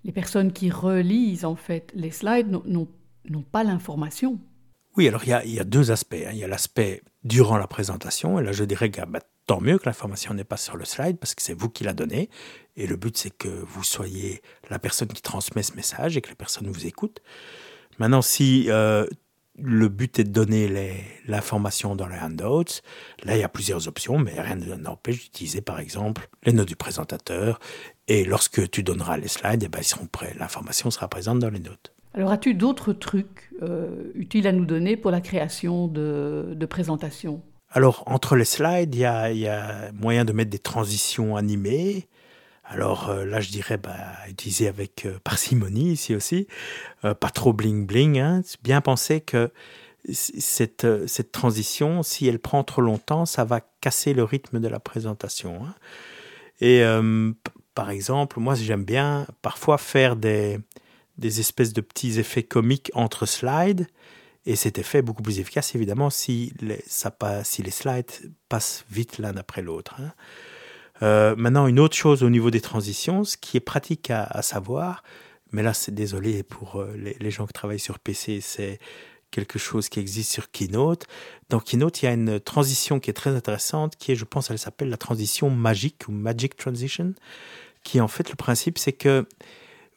les 0.03 0.11
personnes 0.11 0.51
qui 0.51 0.69
relisent 0.69 1.45
en 1.45 1.55
fait 1.55 1.91
les 1.95 2.11
slides 2.11 2.49
n'ont 2.49 3.41
pas 3.51 3.63
l'information. 3.63 4.39
Oui, 4.97 5.07
alors 5.09 5.23
il 5.25 5.53
y 5.53 5.59
a, 5.59 5.63
deux 5.63 5.91
aspects. 5.91 6.13
Hein. 6.13 6.31
Il 6.31 6.37
y 6.37 6.43
a 6.43 6.47
l'aspect 6.47 7.03
durant 7.23 7.57
la 7.57 7.67
présentation, 7.67 8.39
et 8.39 8.43
là 8.43 8.51
je 8.53 8.63
dirais 8.63 8.89
que 8.89 9.01
bah, 9.05 9.19
tant 9.45 9.59
mieux 9.59 9.77
que 9.77 9.85
l'information 9.85 10.33
n'est 10.33 10.45
pas 10.45 10.57
sur 10.57 10.77
le 10.77 10.85
slide, 10.85 11.17
parce 11.17 11.35
que 11.35 11.41
c'est 11.41 11.53
vous 11.53 11.69
qui 11.69 11.83
la 11.83 11.93
donnez, 11.93 12.29
et 12.77 12.87
le 12.87 12.95
but 12.95 13.17
c'est 13.17 13.35
que 13.35 13.47
vous 13.47 13.83
soyez 13.83 14.41
la 14.69 14.79
personne 14.79 15.09
qui 15.09 15.21
transmet 15.21 15.63
ce 15.63 15.73
message 15.73 16.15
et 16.15 16.21
que 16.21 16.29
les 16.29 16.35
personnes 16.35 16.67
vous 16.67 16.85
écoutent. 16.85 17.21
Maintenant, 17.99 18.21
si 18.21 18.65
euh, 18.69 19.05
le 19.57 19.89
but 19.89 20.19
est 20.19 20.23
de 20.23 20.31
donner 20.31 21.03
l'information 21.27 21.95
dans 21.95 22.07
les 22.07 22.17
handouts, 22.17 22.81
là 23.23 23.35
il 23.35 23.39
y 23.39 23.43
a 23.43 23.49
plusieurs 23.49 23.87
options, 23.89 24.17
mais 24.17 24.39
rien 24.39 24.55
ne 24.55 24.75
n'empêche 24.75 25.23
d'utiliser 25.23 25.61
par 25.61 25.79
exemple 25.79 26.29
les 26.43 26.53
notes 26.53 26.67
du 26.67 26.75
présentateur, 26.77 27.59
et 28.07 28.23
lorsque 28.23 28.69
tu 28.69 28.83
donneras 28.83 29.17
les 29.17 29.27
slides, 29.27 29.63
eh 29.63 29.67
ben, 29.67 29.79
ils 29.79 29.85
seront 29.85 30.05
prêts. 30.05 30.35
L'information 30.37 30.89
sera 30.91 31.07
présente 31.09 31.39
dans 31.39 31.49
les 31.49 31.59
notes. 31.59 31.94
Alors, 32.15 32.31
as-tu 32.31 32.53
d'autres 32.53 32.93
trucs 32.93 33.49
euh, 33.61 34.09
utiles 34.15 34.47
à 34.47 34.53
nous 34.53 34.63
donner 34.65 34.95
pour 34.95 35.11
la 35.11 35.19
création 35.19 35.89
de, 35.89 36.65
présentations? 36.69 37.41
Alors, 37.69 38.03
entre 38.05 38.37
les 38.37 38.45
slides, 38.45 38.95
il 38.95 39.01
y 39.01 39.05
a, 39.47 39.91
moyen 39.91 40.23
de 40.23 40.31
mettre 40.31 40.49
des 40.49 40.59
transitions 40.59 41.35
animées. 41.35 42.07
Alors 42.63 43.09
euh, 43.09 43.25
là, 43.25 43.41
je 43.41 43.49
dirais 43.49 43.77
bah, 43.77 43.97
utiliser 44.29 44.69
avec 44.69 45.05
euh, 45.05 45.19
parcimonie 45.25 45.91
ici 45.91 46.15
aussi, 46.15 46.47
pas 47.01 47.29
trop 47.29 47.51
bling 47.51 47.85
bling. 47.85 48.17
Hein. 48.17 48.41
Bien 48.63 48.79
penser 48.79 49.19
que 49.19 49.51
cette, 50.09 50.87
cette 51.07 51.31
transition, 51.33 52.01
si 52.01 52.27
elle 52.27 52.39
prend 52.39 52.63
trop 52.63 52.81
longtemps, 52.81 53.25
ça 53.25 53.43
va 53.43 53.59
casser 53.81 54.13
le 54.13 54.23
rythme 54.23 54.61
de 54.61 54.67
la 54.69 54.79
présentation. 54.79 55.65
Hein. 55.65 55.75
Et 56.61 56.81
par 57.75 57.89
exemple, 57.89 58.39
moi 58.39 58.55
j'aime 58.55 58.85
bien 58.85 59.27
parfois 59.41 59.77
faire 59.77 60.15
des, 60.15 60.59
des 61.17 61.39
espèces 61.39 61.73
de 61.73 61.81
petits 61.81 62.19
effets 62.19 62.43
comiques 62.43 62.91
entre 62.93 63.25
slides. 63.25 63.87
Et 64.45 64.55
cet 64.55 64.77
effet 64.77 64.99
est 64.99 65.01
beaucoup 65.01 65.23
plus 65.23 65.39
efficace, 65.39 65.73
évidemment, 65.73 66.09
si 66.09 66.53
les, 66.61 66.83
les 67.59 67.71
slides 67.71 68.11
passent 68.47 68.85
vite 68.91 69.17
l'un 69.17 69.35
après 69.37 69.61
l'autre. 69.61 69.95
Hein. 69.99 70.11
Euh, 71.01 71.35
maintenant, 71.35 71.67
une 71.67 71.79
autre 71.79 71.95
chose 71.95 72.23
au 72.23 72.29
niveau 72.29 72.51
des 72.51 72.61
transitions, 72.61 73.23
ce 73.23 73.37
qui 73.37 73.57
est 73.57 73.61
pratique 73.61 74.09
à, 74.11 74.41
savoir, 74.41 75.03
mais 75.51 75.63
là, 75.63 75.73
c'est 75.73 75.93
désolé 75.93 76.43
pour 76.43 76.77
euh, 76.79 76.95
les, 77.19 77.31
gens 77.31 77.45
qui 77.45 77.53
travaillent 77.53 77.79
sur 77.79 77.99
PC, 77.99 78.39
c'est 78.41 78.79
quelque 79.31 79.59
chose 79.59 79.89
qui 79.89 79.99
existe 79.99 80.31
sur 80.31 80.51
Keynote. 80.51 81.05
Dans 81.49 81.59
Keynote, 81.59 82.01
il 82.01 82.05
y 82.05 82.07
a 82.07 82.13
une 82.13 82.39
transition 82.39 82.99
qui 82.99 83.09
est 83.09 83.13
très 83.13 83.31
intéressante, 83.31 83.97
qui 83.97 84.13
est, 84.13 84.15
je 84.15 84.23
pense, 84.23 84.49
elle 84.49 84.59
s'appelle 84.59 84.89
la 84.89 84.97
transition 84.97 85.49
magique 85.49 86.07
ou 86.07 86.11
Magic 86.11 86.55
Transition, 86.55 87.13
qui 87.83 87.99
en 87.99 88.07
fait, 88.07 88.29
le 88.29 88.35
principe, 88.35 88.77
c'est 88.77 88.93
que 88.93 89.27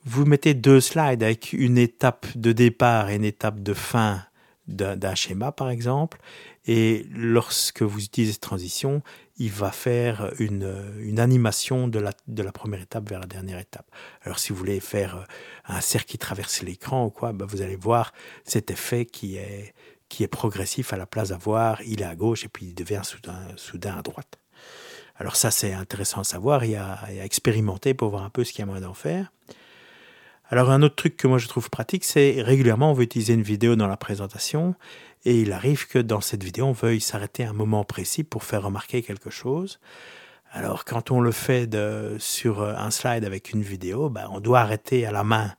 vous 0.08 0.24
mettez 0.24 0.54
deux 0.54 0.80
slides 0.80 1.22
avec 1.22 1.52
une 1.52 1.76
étape 1.76 2.26
de 2.34 2.52
départ 2.52 3.10
et 3.10 3.16
une 3.16 3.24
étape 3.24 3.60
de 3.60 3.74
fin 3.74 4.24
d'un 4.66 5.14
schéma, 5.14 5.50
par 5.52 5.70
exemple, 5.70 6.18
et 6.66 7.06
lorsque 7.10 7.80
vous 7.80 8.04
utilisez 8.04 8.32
cette 8.32 8.42
transition, 8.42 9.02
il 9.38 9.50
va 9.50 9.70
faire 9.70 10.32
une, 10.38 11.18
animation 11.18 11.88
de 11.88 11.98
la, 11.98 12.12
de 12.26 12.42
la, 12.42 12.52
première 12.52 12.82
étape 12.82 13.08
vers 13.08 13.20
la 13.20 13.26
dernière 13.26 13.58
étape. 13.58 13.90
Alors 14.22 14.38
si 14.38 14.52
vous 14.52 14.58
voulez 14.58 14.80
faire 14.80 15.26
un 15.66 15.80
cercle 15.80 16.06
qui 16.08 16.18
traverse 16.18 16.62
l'écran 16.62 17.06
ou 17.06 17.10
quoi, 17.10 17.32
ben 17.32 17.46
vous 17.46 17.62
allez 17.62 17.76
voir 17.76 18.12
cet 18.44 18.70
effet 18.70 19.06
qui 19.06 19.36
est, 19.36 19.72
qui 20.10 20.22
est 20.22 20.28
progressif 20.28 20.92
à 20.92 20.98
la 20.98 21.06
place 21.06 21.30
d'avoir, 21.30 21.80
il 21.82 22.02
est 22.02 22.06
à 22.06 22.14
gauche 22.14 22.44
et 22.44 22.48
puis 22.48 22.66
il 22.66 22.74
devient 22.74 23.02
soudain, 23.04 23.40
soudain 23.56 23.96
à 23.96 24.02
droite. 24.02 24.38
Alors 25.16 25.36
ça 25.36 25.50
c'est 25.50 25.72
intéressant 25.72 26.20
à 26.20 26.24
savoir, 26.24 26.62
a, 26.62 26.64
il 26.64 26.70
y 26.70 26.76
a 27.20 27.24
expérimenté 27.24 27.94
pour 27.94 28.10
voir 28.10 28.22
un 28.22 28.30
peu 28.30 28.44
ce 28.44 28.52
qu'il 28.52 28.60
y 28.60 28.62
a 28.64 28.66
moyen 28.66 28.82
d'en 28.82 28.94
faire. 28.94 29.32
Alors 30.50 30.70
un 30.70 30.80
autre 30.80 30.96
truc 30.96 31.18
que 31.18 31.26
moi 31.26 31.36
je 31.36 31.46
trouve 31.46 31.68
pratique, 31.68 32.04
c'est 32.04 32.40
régulièrement 32.40 32.90
on 32.90 32.94
veut 32.94 33.02
utiliser 33.02 33.34
une 33.34 33.42
vidéo 33.42 33.76
dans 33.76 33.86
la 33.86 33.98
présentation 33.98 34.74
et 35.26 35.38
il 35.38 35.52
arrive 35.52 35.86
que 35.86 35.98
dans 35.98 36.22
cette 36.22 36.42
vidéo 36.42 36.64
on 36.64 36.72
veuille 36.72 37.02
s'arrêter 37.02 37.44
à 37.44 37.50
un 37.50 37.52
moment 37.52 37.84
précis 37.84 38.24
pour 38.24 38.44
faire 38.44 38.62
remarquer 38.62 39.02
quelque 39.02 39.28
chose. 39.28 39.78
Alors 40.50 40.86
quand 40.86 41.10
on 41.10 41.20
le 41.20 41.32
fait 41.32 41.68
sur 42.18 42.62
un 42.62 42.90
slide 42.90 43.26
avec 43.26 43.50
une 43.50 43.60
vidéo, 43.60 44.08
ben, 44.08 44.26
on 44.32 44.40
doit 44.40 44.60
arrêter 44.60 45.04
à 45.04 45.12
la 45.12 45.22
main 45.22 45.52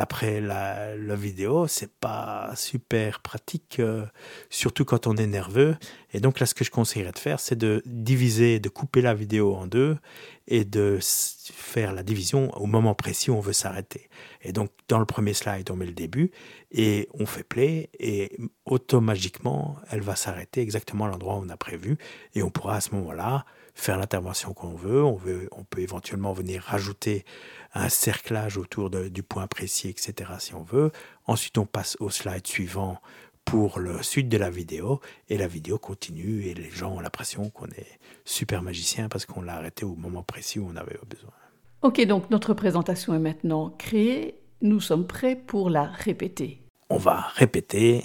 après 0.00 0.40
la, 0.40 0.96
la, 0.96 1.14
vidéo, 1.14 1.66
c'est 1.66 1.92
pas 1.92 2.52
super 2.56 3.20
pratique, 3.20 3.76
euh, 3.78 4.04
surtout 4.48 4.84
quand 4.84 5.06
on 5.06 5.16
est 5.16 5.26
nerveux. 5.26 5.76
Et 6.12 6.20
donc 6.20 6.40
là, 6.40 6.46
ce 6.46 6.54
que 6.54 6.64
je 6.64 6.70
conseillerais 6.70 7.12
de 7.12 7.18
faire, 7.18 7.40
c'est 7.40 7.56
de 7.56 7.82
diviser, 7.84 8.58
de 8.58 8.68
couper 8.68 9.02
la 9.02 9.14
vidéo 9.14 9.54
en 9.54 9.66
deux 9.66 9.96
et 10.48 10.64
de 10.64 10.98
faire 11.02 11.92
la 11.92 12.02
division 12.02 12.50
au 12.56 12.66
moment 12.66 12.94
précis 12.94 13.30
où 13.30 13.34
on 13.34 13.40
veut 13.40 13.52
s'arrêter. 13.52 14.08
Et 14.42 14.52
donc, 14.52 14.70
dans 14.88 14.98
le 14.98 15.06
premier 15.06 15.34
slide, 15.34 15.70
on 15.70 15.76
met 15.76 15.86
le 15.86 15.92
début 15.92 16.30
et 16.70 17.08
on 17.14 17.26
fait 17.26 17.44
play 17.44 17.90
et 17.98 18.36
automatiquement, 18.64 19.76
elle 19.90 20.00
va 20.00 20.16
s'arrêter 20.16 20.60
exactement 20.60 21.04
à 21.04 21.08
l'endroit 21.08 21.36
où 21.36 21.44
on 21.44 21.48
a 21.48 21.56
prévu 21.56 21.96
et 22.34 22.42
on 22.42 22.50
pourra 22.50 22.76
à 22.76 22.80
ce 22.80 22.94
moment-là 22.94 23.44
faire 23.74 23.98
l'intervention 23.98 24.52
qu'on 24.52 24.74
veut. 24.74 25.02
On, 25.02 25.16
veut. 25.16 25.48
on 25.52 25.64
peut 25.64 25.80
éventuellement 25.80 26.32
venir 26.32 26.62
rajouter 26.62 27.24
un 27.74 27.88
cerclage 27.88 28.56
autour 28.56 28.90
du 28.90 29.22
point 29.22 29.46
précis, 29.46 29.88
etc. 29.88 30.32
si 30.38 30.54
on 30.54 30.62
veut. 30.62 30.92
Ensuite, 31.26 31.58
on 31.58 31.66
passe 31.66 31.96
au 32.00 32.10
slide 32.10 32.46
suivant 32.46 33.00
pour 33.44 33.78
le 33.78 34.02
suite 34.02 34.28
de 34.28 34.36
la 34.36 34.50
vidéo 34.50 35.00
et 35.28 35.36
la 35.36 35.46
vidéo 35.46 35.78
continue 35.78 36.44
et 36.44 36.54
les 36.54 36.70
gens 36.70 36.92
ont 36.92 37.00
l'impression 37.00 37.50
qu'on 37.50 37.66
est 37.66 37.98
super 38.24 38.62
magicien 38.62 39.08
parce 39.08 39.26
qu'on 39.26 39.42
l'a 39.42 39.56
arrêté 39.56 39.84
au 39.84 39.94
moment 39.94 40.22
précis 40.22 40.58
où 40.58 40.70
on 40.72 40.76
avait 40.76 40.98
besoin. 41.08 41.32
Ok, 41.82 42.00
donc 42.06 42.30
notre 42.30 42.54
présentation 42.54 43.14
est 43.14 43.18
maintenant 43.18 43.70
créée. 43.70 44.38
Nous 44.60 44.80
sommes 44.80 45.06
prêts 45.06 45.34
pour 45.34 45.70
la 45.70 45.84
répéter. 45.84 46.62
On 46.88 46.98
va 46.98 47.32
répéter, 47.34 48.04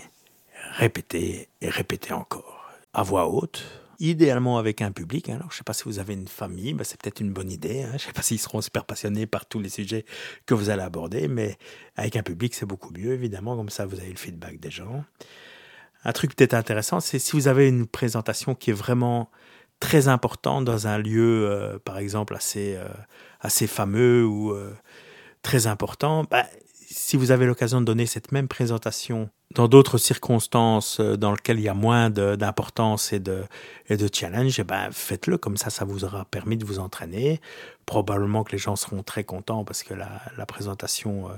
répéter 0.73 1.49
et 1.61 1.69
répéter 1.69 2.13
encore 2.13 2.71
à 2.93 3.03
voix 3.03 3.27
haute 3.29 3.63
idéalement 3.99 4.57
avec 4.57 4.81
un 4.81 4.91
public. 4.91 5.29
Alors, 5.29 5.49
je 5.49 5.55
ne 5.55 5.57
sais 5.57 5.63
pas 5.63 5.73
si 5.73 5.83
vous 5.83 5.99
avez 5.99 6.13
une 6.13 6.27
famille, 6.27 6.73
ben, 6.73 6.83
c'est 6.83 7.01
peut-être 7.01 7.19
une 7.19 7.31
bonne 7.31 7.51
idée. 7.51 7.83
Hein. 7.83 7.89
Je 7.91 7.93
ne 7.93 7.99
sais 7.99 8.13
pas 8.13 8.21
s'ils 8.21 8.39
seront 8.39 8.61
super 8.61 8.85
passionnés 8.85 9.25
par 9.25 9.45
tous 9.45 9.59
les 9.59 9.69
sujets 9.69 10.05
que 10.45 10.53
vous 10.53 10.69
allez 10.69 10.83
aborder, 10.83 11.27
mais 11.27 11.57
avec 11.95 12.15
un 12.15 12.23
public, 12.23 12.53
c'est 12.55 12.65
beaucoup 12.65 12.91
mieux, 12.91 13.13
évidemment. 13.13 13.55
Comme 13.55 13.69
ça, 13.69 13.85
vous 13.85 13.99
avez 13.99 14.09
le 14.09 14.17
feedback 14.17 14.59
des 14.59 14.71
gens. 14.71 15.03
Un 16.03 16.11
truc 16.11 16.35
peut-être 16.35 16.53
intéressant, 16.53 16.99
c'est 16.99 17.19
si 17.19 17.31
vous 17.33 17.47
avez 17.47 17.67
une 17.67 17.87
présentation 17.87 18.55
qui 18.55 18.69
est 18.69 18.73
vraiment 18.73 19.29
très 19.79 20.07
importante 20.07 20.65
dans 20.65 20.87
un 20.87 20.97
lieu, 20.97 21.47
euh, 21.49 21.79
par 21.79 21.97
exemple, 21.97 22.35
assez, 22.35 22.75
euh, 22.75 22.87
assez 23.41 23.67
fameux 23.67 24.25
ou 24.25 24.51
euh, 24.51 24.73
très 25.41 25.67
important, 25.67 26.25
ben, 26.29 26.45
si 26.89 27.17
vous 27.17 27.31
avez 27.31 27.45
l'occasion 27.45 27.81
de 27.81 27.85
donner 27.85 28.05
cette 28.05 28.31
même 28.31 28.47
présentation 28.47 29.29
dans 29.55 29.67
d'autres 29.67 29.97
circonstances 29.97 30.99
euh, 30.99 31.15
dans 31.15 31.31
lesquelles 31.31 31.59
il 31.59 31.63
y 31.63 31.69
a 31.69 31.73
moins 31.73 32.09
d'importance 32.09 33.13
et 33.13 33.19
de, 33.19 33.45
challenge, 34.13 34.59
eh 34.59 34.63
ben, 34.63 34.89
faites-le. 34.91 35.37
Comme 35.37 35.57
ça, 35.57 35.69
ça 35.69 35.85
vous 35.85 36.03
aura 36.03 36.25
permis 36.25 36.57
de 36.57 36.65
vous 36.65 36.79
entraîner. 36.79 37.39
Probablement 37.85 38.43
que 38.43 38.51
les 38.51 38.57
gens 38.57 38.75
seront 38.75 39.03
très 39.03 39.23
contents 39.23 39.63
parce 39.63 39.83
que 39.83 39.93
la, 39.93 40.45
présentation 40.45 41.29
euh, 41.29 41.33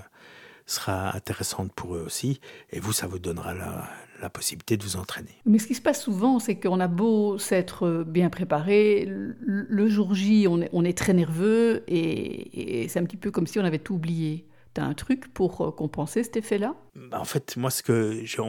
sera 0.65 1.15
intéressante 1.15 1.71
pour 1.73 1.95
eux 1.95 2.03
aussi. 2.05 2.39
Et 2.71 2.79
vous, 2.79 2.93
ça 2.93 3.07
vous 3.07 3.19
donnera 3.19 3.53
la, 3.53 4.29
possibilité 4.33 4.75
de 4.75 4.83
vous 4.83 4.97
entraîner. 4.97 5.31
Mais 5.45 5.59
ce 5.59 5.67
qui 5.67 5.75
se 5.75 5.81
passe 5.81 6.03
souvent, 6.03 6.39
c'est 6.39 6.59
qu'on 6.59 6.81
a 6.81 6.89
beau 6.89 7.37
s'être 7.37 8.03
bien 8.05 8.29
préparé, 8.29 9.05
le 9.07 9.87
jour 9.87 10.13
J, 10.13 10.45
on 10.49 10.83
est, 10.83 10.97
très 10.97 11.13
nerveux 11.13 11.85
et 11.87 12.85
c'est 12.89 12.99
un 12.99 13.05
petit 13.05 13.15
peu 13.15 13.31
comme 13.31 13.47
si 13.47 13.59
on 13.59 13.63
avait 13.63 13.79
tout 13.79 13.93
oublié. 13.93 14.45
Un 14.79 14.93
truc 14.93 15.33
pour 15.33 15.61
euh, 15.61 15.71
compenser 15.71 16.23
cet 16.23 16.37
effet-là? 16.37 16.75
Bah, 16.95 17.19
En 17.19 17.25
fait, 17.25 17.57
moi, 17.57 17.69
ce 17.69 17.83
que 17.83 18.21
je, 18.23 18.41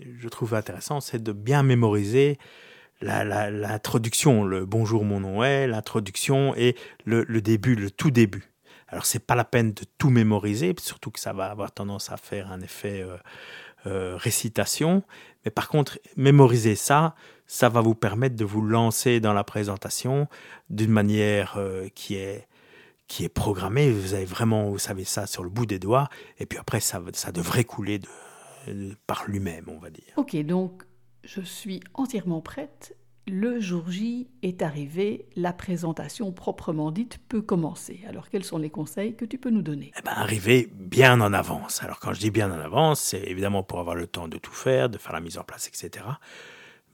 je 0.00 0.28
trouve 0.28 0.54
intéressant, 0.54 1.00
c'est 1.00 1.22
de 1.22 1.32
bien 1.32 1.62
mémoriser 1.62 2.38
l'introduction, 3.02 4.44
le 4.44 4.64
bonjour, 4.64 5.04
mon 5.04 5.20
nom 5.20 5.44
est, 5.44 5.66
l'introduction 5.66 6.54
et 6.56 6.76
le, 7.04 7.24
début, 7.42 7.74
le 7.74 7.90
tout 7.90 8.10
début. 8.10 8.50
Alors, 8.88 9.04
c'est 9.04 9.18
pas 9.24 9.34
la 9.34 9.44
peine 9.44 9.72
de 9.72 9.82
tout 9.98 10.08
mémoriser, 10.08 10.74
surtout 10.80 11.10
que 11.10 11.20
ça 11.20 11.34
va 11.34 11.50
avoir 11.50 11.72
tendance 11.72 12.10
à 12.10 12.16
faire 12.16 12.50
un 12.50 12.62
effet 12.62 13.02
euh, 13.02 13.16
euh, 13.86 14.16
récitation. 14.16 15.02
Mais 15.44 15.50
par 15.50 15.68
contre, 15.68 15.98
mémoriser 16.16 16.74
ça, 16.74 17.14
ça 17.46 17.68
va 17.68 17.82
vous 17.82 17.94
permettre 17.94 18.36
de 18.36 18.44
vous 18.46 18.62
lancer 18.62 19.20
dans 19.20 19.34
la 19.34 19.44
présentation 19.44 20.26
d'une 20.70 20.90
manière 20.90 21.60
qui 21.94 22.16
est 22.16 22.48
qui 23.08 23.24
est 23.24 23.28
programmé. 23.28 23.90
Vous 23.90 24.14
avez 24.14 24.24
vraiment, 24.24 24.68
vous 24.70 24.78
savez 24.78 25.04
ça 25.04 25.26
sur 25.26 25.42
le 25.42 25.50
bout 25.50 25.66
des 25.66 25.78
doigts. 25.78 26.08
Et 26.38 26.46
puis 26.46 26.58
après, 26.58 26.80
ça, 26.80 27.02
ça 27.12 27.32
devrait 27.32 27.64
couler 27.64 27.98
de, 27.98 28.96
par 29.06 29.26
lui-même, 29.28 29.66
on 29.68 29.78
va 29.78 29.90
dire. 29.90 30.12
Ok, 30.16 30.36
donc 30.36 30.82
je 31.24 31.40
suis 31.40 31.80
entièrement 31.94 32.40
prête. 32.40 32.96
Le 33.28 33.58
jour 33.58 33.90
J 33.90 34.28
est 34.42 34.62
arrivé, 34.62 35.26
la 35.34 35.52
présentation 35.52 36.30
proprement 36.30 36.92
dite 36.92 37.18
peut 37.28 37.42
commencer. 37.42 38.04
Alors 38.08 38.30
quels 38.30 38.44
sont 38.44 38.58
les 38.58 38.70
conseils 38.70 39.16
que 39.16 39.24
tu 39.24 39.36
peux 39.36 39.50
nous 39.50 39.62
donner? 39.62 39.90
Eh 39.98 40.02
bien, 40.02 40.12
arriver 40.12 40.68
bien 40.72 41.20
en 41.20 41.32
avance. 41.32 41.82
Alors 41.82 41.98
quand 41.98 42.12
je 42.12 42.20
dis 42.20 42.30
bien 42.30 42.52
en 42.52 42.60
avance, 42.60 43.00
c'est 43.00 43.24
évidemment 43.24 43.64
pour 43.64 43.80
avoir 43.80 43.96
le 43.96 44.06
temps 44.06 44.28
de 44.28 44.38
tout 44.38 44.52
faire, 44.52 44.88
de 44.88 44.98
faire 44.98 45.12
la 45.12 45.20
mise 45.20 45.38
en 45.38 45.42
place, 45.42 45.66
etc 45.66 46.04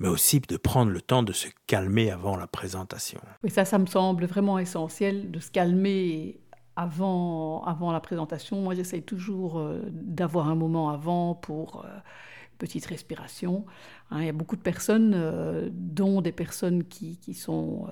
mais 0.03 0.09
aussi 0.09 0.41
de 0.41 0.57
prendre 0.57 0.91
le 0.91 1.01
temps 1.01 1.23
de 1.23 1.33
se 1.33 1.47
calmer 1.69 2.11
avant 2.11 2.37
la 2.37 2.49
présentation. 2.49 3.21
Ça, 3.49 3.65
ça 3.65 3.79
me 3.79 3.87
semble 3.87 4.25
vraiment 4.25 4.59
essentiel, 4.59 5.31
de 5.31 5.39
se 5.39 5.53
calmer 5.53 6.41
avant, 6.75 7.63
avant 7.63 7.93
la 7.93 8.01
présentation. 8.01 8.61
Moi, 8.61 8.75
j'essaye 8.75 9.03
toujours 9.03 9.61
euh, 9.61 9.81
d'avoir 9.93 10.49
un 10.49 10.57
moment 10.57 10.91
avant 10.91 11.37
pour 11.37 11.85
euh, 11.85 11.89
petite 12.59 12.85
respiration. 12.87 13.65
Hein, 14.11 14.23
il 14.23 14.27
y 14.27 14.29
a 14.29 14.33
beaucoup 14.33 14.57
de 14.57 14.63
personnes, 14.63 15.13
euh, 15.15 15.69
dont 15.71 16.21
des 16.21 16.33
personnes 16.33 16.83
qui, 16.83 17.19
qui 17.19 17.35
sont 17.35 17.87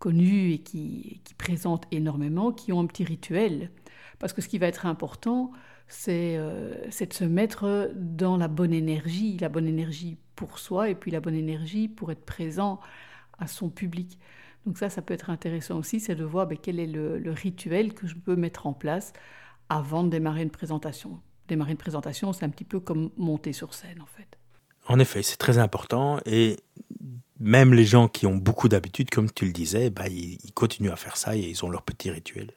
connues 0.00 0.52
et 0.52 0.58
qui, 0.58 1.22
qui, 1.24 1.32
présentent 1.32 1.86
énormément, 1.92 2.52
qui 2.52 2.74
ont 2.74 2.80
un 2.80 2.86
petit 2.86 3.04
rituel. 3.04 3.70
Parce 4.18 4.34
que 4.34 4.42
ce 4.42 4.48
qui 4.48 4.58
va 4.58 4.66
être 4.66 4.84
important, 4.84 5.50
c'est 5.90 6.36
de 6.36 7.12
se 7.12 7.24
mettre 7.24 7.90
dans 7.94 8.36
la 8.36 8.48
bonne 8.48 8.72
énergie, 8.72 9.36
la 9.38 9.48
bonne 9.48 9.66
énergie 9.66 10.16
pour 10.36 10.58
soi 10.58 10.88
et 10.88 10.94
puis 10.94 11.10
la 11.10 11.20
bonne 11.20 11.34
énergie 11.34 11.88
pour 11.88 12.12
être 12.12 12.24
présent 12.24 12.80
à 13.38 13.46
son 13.46 13.68
public. 13.68 14.18
Donc 14.66 14.78
ça, 14.78 14.88
ça 14.88 15.02
peut 15.02 15.14
être 15.14 15.30
intéressant 15.30 15.78
aussi, 15.78 16.00
c'est 16.00 16.14
de 16.14 16.24
voir 16.24 16.46
ben, 16.46 16.58
quel 16.60 16.78
est 16.78 16.86
le, 16.86 17.22
rituel 17.32 17.94
que 17.94 18.06
je 18.06 18.14
peux 18.14 18.36
mettre 18.36 18.66
en 18.66 18.72
place 18.72 19.12
avant 19.68 20.04
de 20.04 20.10
démarrer 20.10 20.42
une 20.42 20.50
présentation. 20.50 21.20
Démarrer 21.48 21.72
une 21.72 21.78
présentation, 21.78 22.32
c'est 22.32 22.44
un 22.44 22.50
petit 22.50 22.64
peu 22.64 22.80
comme 22.80 23.10
monter 23.16 23.52
sur 23.52 23.74
scène 23.74 24.00
en 24.00 24.06
fait. 24.06 24.38
En 24.86 24.98
effet, 24.98 25.22
c'est 25.22 25.36
très 25.36 25.58
important 25.58 26.20
et 26.24 26.56
même 27.38 27.74
les 27.74 27.84
gens 27.84 28.06
qui 28.08 28.26
ont 28.26 28.36
beaucoup 28.36 28.68
d'habitude, 28.68 29.10
comme 29.10 29.30
tu 29.30 29.46
le 29.46 29.52
disais, 29.52 29.90
ben, 29.90 30.06
ils, 30.10 30.38
ils, 30.44 30.52
continuent 30.52 30.90
à 30.90 30.96
faire 30.96 31.16
ça 31.16 31.36
et 31.36 31.40
ils 31.40 31.64
ont 31.64 31.68
leur 31.68 31.82
petit 31.82 32.10
rituel. 32.10 32.52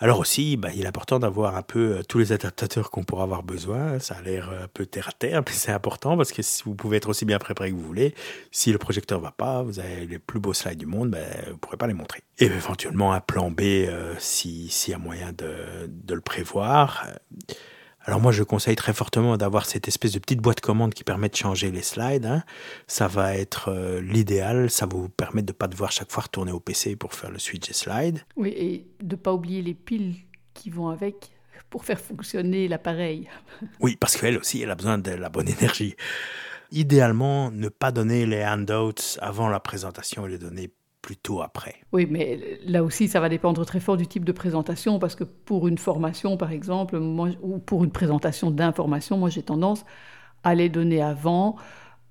Alors 0.00 0.18
aussi, 0.18 0.56
bah, 0.56 0.70
il 0.74 0.82
est 0.82 0.86
important 0.86 1.18
d'avoir 1.18 1.56
un 1.56 1.62
peu 1.62 1.98
euh, 1.98 2.02
tous 2.02 2.18
les 2.18 2.32
adaptateurs 2.32 2.90
qu'on 2.90 3.04
pourra 3.04 3.22
avoir 3.22 3.42
besoin. 3.42 3.98
Ça 4.00 4.16
a 4.16 4.22
l'air 4.22 4.50
un 4.50 4.66
peu 4.68 4.86
terre 4.86 5.08
à 5.08 5.12
terre, 5.12 5.42
mais 5.46 5.52
c'est 5.52 5.72
important 5.72 6.16
parce 6.16 6.32
que 6.32 6.42
si 6.42 6.62
vous 6.64 6.74
pouvez 6.74 6.96
être 6.96 7.08
aussi 7.08 7.24
bien 7.24 7.38
préparé 7.38 7.70
que 7.70 7.76
vous 7.76 7.86
voulez, 7.86 8.14
si 8.50 8.72
le 8.72 8.78
projecteur 8.78 9.20
va 9.20 9.30
pas, 9.30 9.62
vous 9.62 9.78
avez 9.78 10.06
les 10.06 10.18
plus 10.18 10.40
beaux 10.40 10.52
slides 10.52 10.78
du 10.78 10.86
monde, 10.86 11.10
ben, 11.10 11.24
vous 11.46 11.52
ne 11.52 11.56
pourrez 11.58 11.76
pas 11.76 11.86
les 11.86 11.94
montrer. 11.94 12.20
Et 12.38 12.46
éventuellement 12.46 13.12
un 13.12 13.20
plan 13.20 13.50
B 13.50 13.60
euh, 13.60 14.14
s'il 14.18 14.68
y 14.88 14.94
a 14.94 14.98
moyen 14.98 15.32
de, 15.32 15.86
de 15.88 16.14
le 16.14 16.20
prévoir. 16.20 17.06
Alors 18.06 18.20
moi, 18.20 18.32
je 18.32 18.42
conseille 18.42 18.76
très 18.76 18.92
fortement 18.92 19.36
d'avoir 19.36 19.64
cette 19.64 19.88
espèce 19.88 20.12
de 20.12 20.18
petite 20.18 20.40
boîte 20.40 20.60
commande 20.60 20.92
qui 20.92 21.04
permet 21.04 21.30
de 21.30 21.36
changer 21.36 21.70
les 21.70 21.82
slides. 21.82 22.26
Hein. 22.26 22.42
Ça 22.86 23.08
va 23.08 23.34
être 23.34 23.70
euh, 23.70 24.00
l'idéal. 24.02 24.70
Ça 24.70 24.86
va 24.86 24.96
vous 24.96 25.08
permettre 25.08 25.46
de 25.46 25.52
ne 25.52 25.56
pas 25.56 25.68
devoir 25.68 25.90
chaque 25.90 26.12
fois 26.12 26.24
retourner 26.24 26.52
au 26.52 26.60
PC 26.60 26.96
pour 26.96 27.14
faire 27.14 27.30
le 27.30 27.38
switch 27.38 27.66
des 27.66 27.72
slides. 27.72 28.20
Oui, 28.36 28.50
et 28.50 28.86
de 29.02 29.16
ne 29.16 29.20
pas 29.20 29.32
oublier 29.32 29.62
les 29.62 29.74
piles 29.74 30.16
qui 30.52 30.68
vont 30.68 30.88
avec 30.88 31.30
pour 31.70 31.84
faire 31.84 31.98
fonctionner 31.98 32.68
l'appareil. 32.68 33.28
oui, 33.80 33.96
parce 33.98 34.16
qu'elle 34.16 34.36
aussi, 34.36 34.60
elle 34.60 34.70
a 34.70 34.74
besoin 34.74 34.98
de 34.98 35.10
la 35.10 35.30
bonne 35.30 35.48
énergie. 35.48 35.96
Idéalement, 36.72 37.50
ne 37.50 37.68
pas 37.68 37.90
donner 37.90 38.26
les 38.26 38.44
handouts 38.44 39.16
avant 39.20 39.48
la 39.48 39.60
présentation 39.60 40.26
et 40.26 40.30
les 40.30 40.38
donner 40.38 40.70
plutôt 41.04 41.42
après. 41.42 41.74
Oui, 41.92 42.06
mais 42.08 42.58
là 42.64 42.82
aussi, 42.82 43.08
ça 43.08 43.20
va 43.20 43.28
dépendre 43.28 43.66
très 43.66 43.78
fort 43.78 43.98
du 43.98 44.06
type 44.06 44.24
de 44.24 44.32
présentation, 44.32 44.98
parce 44.98 45.14
que 45.14 45.24
pour 45.24 45.68
une 45.68 45.76
formation, 45.76 46.38
par 46.38 46.50
exemple, 46.50 46.98
moi, 46.98 47.28
ou 47.42 47.58
pour 47.58 47.84
une 47.84 47.90
présentation 47.90 48.50
d'information, 48.50 49.18
moi 49.18 49.28
j'ai 49.28 49.42
tendance 49.42 49.84
à 50.44 50.54
les 50.54 50.70
donner 50.70 51.02
avant, 51.02 51.56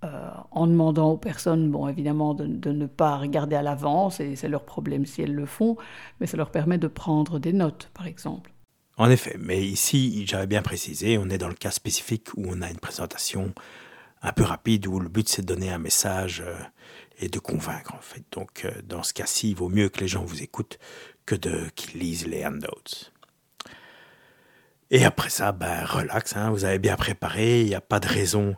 euh, 0.04 0.30
en 0.52 0.68
demandant 0.68 1.10
aux 1.10 1.18
personnes, 1.18 1.72
bon, 1.72 1.88
évidemment, 1.88 2.36
de, 2.36 2.46
de 2.46 2.72
ne 2.72 2.86
pas 2.86 3.18
regarder 3.18 3.56
à 3.56 3.64
l'avance, 3.64 4.20
et 4.20 4.36
c'est 4.36 4.48
leur 4.48 4.64
problème 4.64 5.08
si 5.08 5.24
elles 5.24 5.34
le 5.34 5.48
font, 5.48 5.76
mais 6.20 6.28
ça 6.28 6.38
leur 6.38 6.52
permet 6.52 6.78
de 6.78 6.88
prendre 6.88 7.40
des 7.40 7.52
notes, 7.52 7.90
par 7.96 8.06
exemple. 8.06 8.52
En 8.98 9.10
effet, 9.10 9.38
mais 9.40 9.66
ici, 9.66 10.24
j'avais 10.28 10.46
bien 10.46 10.62
précisé, 10.62 11.18
on 11.18 11.30
est 11.30 11.40
dans 11.40 11.48
le 11.48 11.56
cas 11.56 11.72
spécifique 11.72 12.28
où 12.38 12.44
on 12.46 12.62
a 12.62 12.70
une 12.70 12.80
présentation 12.80 13.56
un 14.22 14.32
peu 14.34 14.44
rapide, 14.44 14.86
où 14.86 15.00
le 15.00 15.10
but 15.10 15.28
c'est 15.28 15.42
de 15.42 15.48
donner 15.48 15.72
un 15.72 15.80
message. 15.80 16.44
Et 17.24 17.30
de 17.30 17.40
convaincre 17.40 17.96
en 17.96 18.02
fait. 18.02 18.22
Donc 18.34 18.66
euh, 18.66 18.72
dans 18.84 19.02
ce 19.02 19.14
cas-ci, 19.14 19.52
il 19.52 19.56
vaut 19.56 19.70
mieux 19.70 19.88
que 19.88 20.02
les 20.02 20.10
gens 20.10 20.26
vous 20.26 20.44
écoutent 20.44 20.78
que 21.26 21.36
de 21.36 21.70
qu'ils 21.74 21.98
lisent 22.02 22.28
les 22.28 22.46
handouts. 22.46 23.12
Et 24.92 25.06
après 25.06 25.30
ça, 25.30 25.54
ben 25.54 25.86
relax, 25.86 26.36
hein, 26.36 26.52
vous 26.52 26.66
avez 26.66 26.80
bien 26.80 26.98
préparé, 26.98 27.62
il 27.62 27.68
n'y 27.68 27.76
a 27.76 27.82
pas 27.82 28.02
de 28.02 28.10
raison 28.10 28.58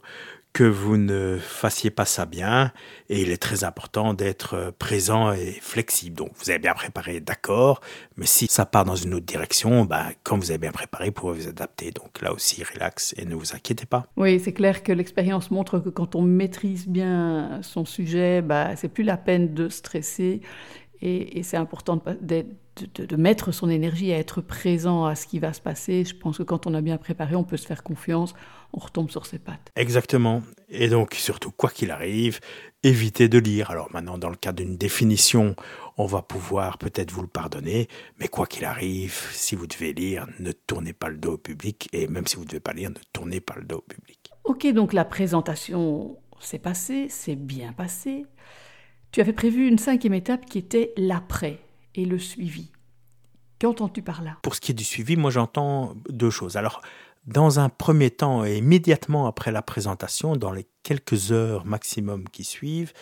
que 0.56 0.64
vous 0.64 0.96
ne 0.96 1.38
fassiez 1.38 1.90
pas 1.90 2.06
ça 2.06 2.26
bien. 2.26 2.72
Et 3.10 3.22
il 3.22 3.30
est 3.30 3.42
très 3.42 3.66
important 3.66 4.14
d'être 4.14 4.54
euh, 4.54 4.72
présent 4.72 5.34
et 5.34 5.52
flexible. 5.62 6.16
Donc, 6.16 6.32
vous 6.38 6.50
avez 6.50 6.60
bien 6.60 6.74
préparé, 6.74 7.20
d'accord. 7.20 7.82
Mais 8.16 8.26
si 8.26 8.48
ça 8.48 8.66
part 8.66 8.86
dans 8.86 8.96
une 8.96 9.14
autre 9.16 9.26
direction, 9.26 9.84
bah, 9.84 10.06
quand 10.24 10.38
vous 10.38 10.52
avez 10.52 10.58
bien 10.58 10.72
préparé, 10.72 11.08
vous 11.08 11.12
pouvez 11.12 11.42
vous 11.42 11.50
adapter. 11.50 11.92
Donc 11.92 12.22
là 12.22 12.32
aussi, 12.32 12.64
relax 12.64 13.14
et 13.18 13.26
ne 13.26 13.36
vous 13.36 13.54
inquiétez 13.54 13.86
pas. 13.86 14.06
Oui, 14.16 14.40
c'est 14.40 14.54
clair 14.54 14.82
que 14.82 14.94
l'expérience 14.94 15.52
montre 15.52 15.80
que 15.80 15.90
quand 15.90 16.16
on 16.16 16.22
maîtrise 16.22 16.88
bien 16.88 17.60
son 17.62 17.84
sujet, 17.84 18.42
bah, 18.42 18.78
c'est 18.78 18.88
plus 18.88 19.04
la 19.04 19.18
peine 19.18 19.54
de 19.54 19.68
stresser. 19.68 20.40
Et, 21.02 21.44
c'est 21.44 21.58
important 21.58 22.02
de, 22.76 23.06
de, 23.06 23.16
mettre 23.16 23.52
son 23.52 23.70
énergie 23.70 24.12
à 24.12 24.18
être 24.18 24.42
présent 24.42 25.06
à 25.06 25.16
ce 25.16 25.28
qui 25.28 25.40
va 25.40 25.54
se 25.54 25.62
passer. 25.62 26.04
Je 26.04 26.16
pense 26.16 26.38
que 26.38 26.44
quand 26.44 26.68
on 26.68 26.74
a 26.74 26.82
bien 26.82 26.98
préparé, 26.98 27.36
on 27.36 27.44
peut 27.44 27.58
se 27.58 27.66
faire 27.66 27.84
confiance 27.84 28.34
on 28.76 28.80
retombe 28.80 29.10
sur 29.10 29.26
ses 29.26 29.40
pattes. 29.40 29.72
Exactement. 29.76 30.44
Et 30.70 30.90
donc, 30.90 31.14
surtout, 31.14 31.52
quoi 31.52 31.70
qu'il 31.70 31.92
arrive, 31.92 32.40
évitez 32.84 33.30
de 33.30 33.40
lire. 33.40 33.72
Alors 33.72 33.90
maintenant, 33.94 34.18
dans 34.18 34.30
le 34.30 34.36
cas 34.36 34.52
d'une 34.52 34.78
définition, 34.78 35.56
on 35.98 36.06
va 36.06 36.22
pouvoir 36.22 36.78
peut-être 36.78 37.12
vous 37.12 37.22
le 37.22 37.28
pardonner, 37.28 37.88
mais 38.20 38.28
quoi 38.28 38.46
qu'il 38.46 38.66
arrive, 38.66 39.16
si 39.32 39.56
vous 39.56 39.68
devez 39.68 39.94
lire, 39.94 40.28
ne 40.40 40.52
tournez 40.52 40.94
pas 40.94 41.10
le 41.10 41.18
dos 41.18 41.34
au 41.34 41.38
public, 41.38 41.88
et 41.94 42.08
même 42.08 42.28
si 42.28 42.36
vous 42.36 42.44
ne 42.44 42.48
devez 42.48 42.60
pas 42.60 42.74
lire, 42.74 42.90
ne 42.90 42.96
tournez 43.14 43.40
pas 43.40 43.56
le 43.56 43.64
dos 43.64 43.78
au 43.78 43.82
public. 43.82 44.20
Ok, 44.44 44.68
donc 44.74 44.94
la 44.94 45.06
présentation 45.06 46.18
s'est 46.40 46.60
passée, 46.60 47.08
c'est 47.10 47.36
bien 47.36 47.72
passé. 47.72 48.26
Tu 49.12 49.22
avais 49.22 49.34
prévu 49.34 49.68
une 49.68 49.78
cinquième 49.78 50.14
étape 50.14 50.46
qui 50.46 50.58
était 50.58 50.94
l'après 50.98 51.60
et 51.96 52.06
le 52.06 52.20
suivi. 52.20 52.72
Qu'entends-tu 53.60 54.02
par 54.02 54.22
là? 54.22 54.38
Pour 54.42 54.56
ce 54.56 54.62
qui 54.62 54.72
est 54.72 54.76
du 54.76 54.84
suivi, 54.84 55.16
moi 55.16 55.32
j'entends 55.32 55.96
deux 56.10 56.30
choses. 56.30 56.58
Alors, 56.58 56.82
dans 57.26 57.60
un 57.60 57.70
premier 57.70 58.12
temps 58.12 58.46
et 58.46 58.58
immédiatement 58.58 59.28
après 59.28 59.52
la 59.52 59.62
présentation, 59.62 60.36
dans 60.36 60.52
les 60.52 60.68
quelques 60.84 61.32
heures 61.32 61.66
maximum 61.66 62.28
qui 62.30 62.44
suivent, 62.44 62.94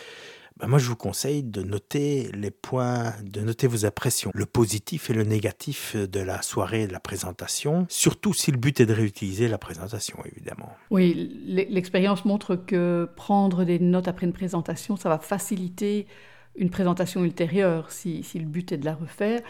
ben 0.56 0.68
moi 0.68 0.78
je 0.78 0.88
vous 0.88 0.96
conseille 0.96 1.42
de 1.42 1.62
noter 1.62 2.30
les 2.32 2.52
points, 2.52 3.12
de 3.24 3.40
noter 3.40 3.66
vos 3.66 3.84
impressions, 3.84 4.30
le 4.32 4.46
positif 4.46 5.10
et 5.10 5.12
le 5.12 5.24
négatif 5.24 5.96
de 5.96 6.20
la 6.20 6.42
soirée 6.42 6.86
de 6.86 6.92
la 6.92 7.00
présentation, 7.00 7.86
surtout 7.88 8.32
si 8.32 8.52
le 8.52 8.56
but 8.56 8.78
est 8.78 8.86
de 8.86 8.94
réutiliser 8.94 9.48
la 9.48 9.58
présentation 9.58 10.16
évidemment. 10.24 10.70
Oui, 10.90 11.42
l'expérience 11.68 12.24
montre 12.24 12.54
que 12.54 13.10
prendre 13.16 13.64
des 13.64 13.80
notes 13.80 14.06
après 14.06 14.26
une 14.26 14.32
présentation, 14.32 14.96
ça 14.96 15.08
va 15.08 15.18
faciliter 15.18 16.06
une 16.56 16.70
présentation 16.70 17.24
ultérieure 17.24 17.90
si, 17.90 18.24
le 18.34 18.44
but 18.44 18.72
est 18.72 18.78
de 18.78 18.84
la 18.84 18.94
refaire. 18.94 19.40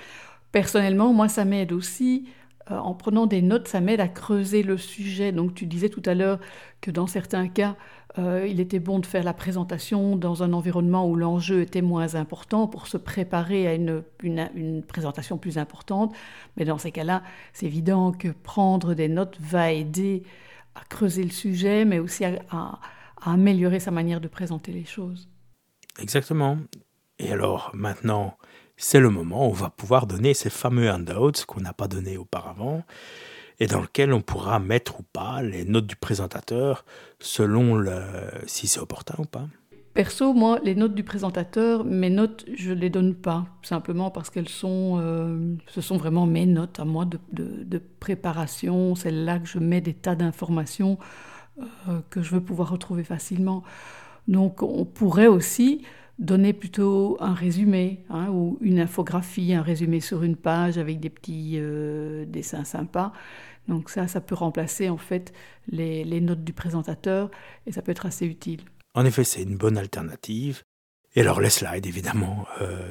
Personnellement, 0.52 1.12
moi 1.12 1.28
ça 1.28 1.44
m'aide 1.44 1.72
aussi 1.72 2.26
euh, 2.70 2.78
en 2.78 2.94
prenant 2.94 3.26
des 3.26 3.42
notes, 3.42 3.68
ça 3.68 3.80
m'aide 3.80 4.00
à 4.00 4.08
creuser 4.08 4.62
le 4.62 4.78
sujet. 4.78 5.32
Donc 5.32 5.54
tu 5.54 5.66
disais 5.66 5.88
tout 5.88 6.02
à 6.06 6.14
l'heure 6.14 6.40
que 6.80 6.90
dans 6.90 7.06
certains 7.06 7.48
cas, 7.48 7.76
euh, 8.18 8.46
il 8.48 8.60
était 8.60 8.78
bon 8.78 9.00
de 9.00 9.06
faire 9.06 9.24
la 9.24 9.34
présentation 9.34 10.16
dans 10.16 10.42
un 10.42 10.52
environnement 10.52 11.08
où 11.08 11.16
l'enjeu 11.16 11.62
était 11.62 11.82
moins 11.82 12.14
important 12.14 12.68
pour 12.68 12.86
se 12.86 12.96
préparer 12.96 13.66
à 13.66 13.74
une, 13.74 14.02
une, 14.22 14.82
présentation 14.82 15.36
plus 15.36 15.58
importante. 15.58 16.14
Mais 16.56 16.64
dans 16.64 16.78
ces 16.78 16.92
cas-là, 16.92 17.22
c'est 17.52 17.66
évident 17.66 18.12
que 18.12 18.28
prendre 18.28 18.94
des 18.94 19.08
notes 19.08 19.36
va 19.40 19.72
aider 19.72 20.22
à 20.74 20.84
creuser 20.88 21.24
le 21.24 21.30
sujet, 21.30 21.84
mais 21.84 21.98
aussi 21.98 22.24
à 22.24 22.78
améliorer 23.20 23.80
sa 23.80 23.90
manière 23.90 24.20
de 24.20 24.28
présenter 24.28 24.72
les 24.72 24.84
choses. 24.84 25.28
Exactement. 25.98 26.58
Et 27.18 27.32
alors 27.32 27.70
maintenant, 27.74 28.36
c'est 28.76 29.00
le 29.00 29.10
moment 29.10 29.46
où 29.46 29.50
on 29.50 29.54
va 29.54 29.70
pouvoir 29.70 30.06
donner 30.06 30.34
ces 30.34 30.50
fameux 30.50 30.90
handouts 30.90 31.44
qu'on 31.46 31.60
n'a 31.60 31.72
pas 31.72 31.88
donnés 31.88 32.16
auparavant 32.16 32.84
et 33.60 33.66
dans 33.66 33.80
lequel 33.80 34.12
on 34.12 34.20
pourra 34.20 34.58
mettre 34.58 35.00
ou 35.00 35.02
pas 35.04 35.42
les 35.42 35.64
notes 35.64 35.86
du 35.86 35.96
présentateur 35.96 36.84
selon 37.20 37.76
le, 37.76 38.02
si 38.46 38.66
c'est 38.66 38.80
opportun 38.80 39.14
ou 39.18 39.24
pas. 39.24 39.46
Perso, 39.94 40.32
moi, 40.34 40.58
les 40.64 40.74
notes 40.74 40.96
du 40.96 41.04
présentateur, 41.04 41.84
mes 41.84 42.10
notes, 42.10 42.44
je 42.52 42.70
ne 42.70 42.80
les 42.80 42.90
donne 42.90 43.14
pas, 43.14 43.46
simplement 43.62 44.10
parce 44.10 44.28
qu'elles 44.28 44.48
sont, 44.48 44.98
euh, 45.00 45.54
ce 45.68 45.80
sont 45.80 45.96
vraiment 45.96 46.26
mes 46.26 46.46
notes 46.46 46.80
à 46.80 46.84
moi 46.84 47.04
de, 47.04 47.82
préparation. 48.00 48.96
C'est 48.96 49.12
là 49.12 49.38
que 49.38 49.46
je 49.46 49.60
mets 49.60 49.80
des 49.80 49.94
tas 49.94 50.16
d'informations 50.16 50.98
euh, 51.60 52.00
que 52.10 52.22
je 52.22 52.32
veux 52.32 52.40
pouvoir 52.40 52.70
retrouver 52.70 53.04
facilement. 53.04 53.62
Donc, 54.26 54.64
on 54.64 54.84
pourrait 54.84 55.28
aussi 55.28 55.82
donner 56.18 56.52
plutôt 56.52 57.16
un 57.20 57.34
résumé 57.34 58.04
hein, 58.08 58.28
ou 58.30 58.58
une 58.60 58.78
infographie, 58.78 59.52
un 59.52 59.62
résumé 59.62 60.00
sur 60.00 60.22
une 60.22 60.36
page 60.36 60.78
avec 60.78 61.00
des 61.00 61.10
petits 61.10 61.54
euh, 61.56 62.24
dessins 62.26 62.64
sympas. 62.64 63.12
Donc 63.68 63.90
ça, 63.90 64.06
ça 64.06 64.20
peut 64.20 64.34
remplacer 64.34 64.88
en 64.90 64.98
fait 64.98 65.32
les, 65.68 66.04
notes 66.20 66.44
du 66.44 66.52
présentateur 66.52 67.30
et 67.66 67.72
ça 67.72 67.82
peut 67.82 67.92
être 67.92 68.06
assez 68.06 68.26
utile. 68.26 68.60
En 68.94 69.04
effet, 69.04 69.24
c'est 69.24 69.42
une 69.42 69.56
bonne 69.56 69.78
alternative. 69.78 70.62
Et 71.16 71.20
alors 71.20 71.40
les 71.40 71.50
slides, 71.50 71.86
évidemment, 71.86 72.46
euh, 72.60 72.88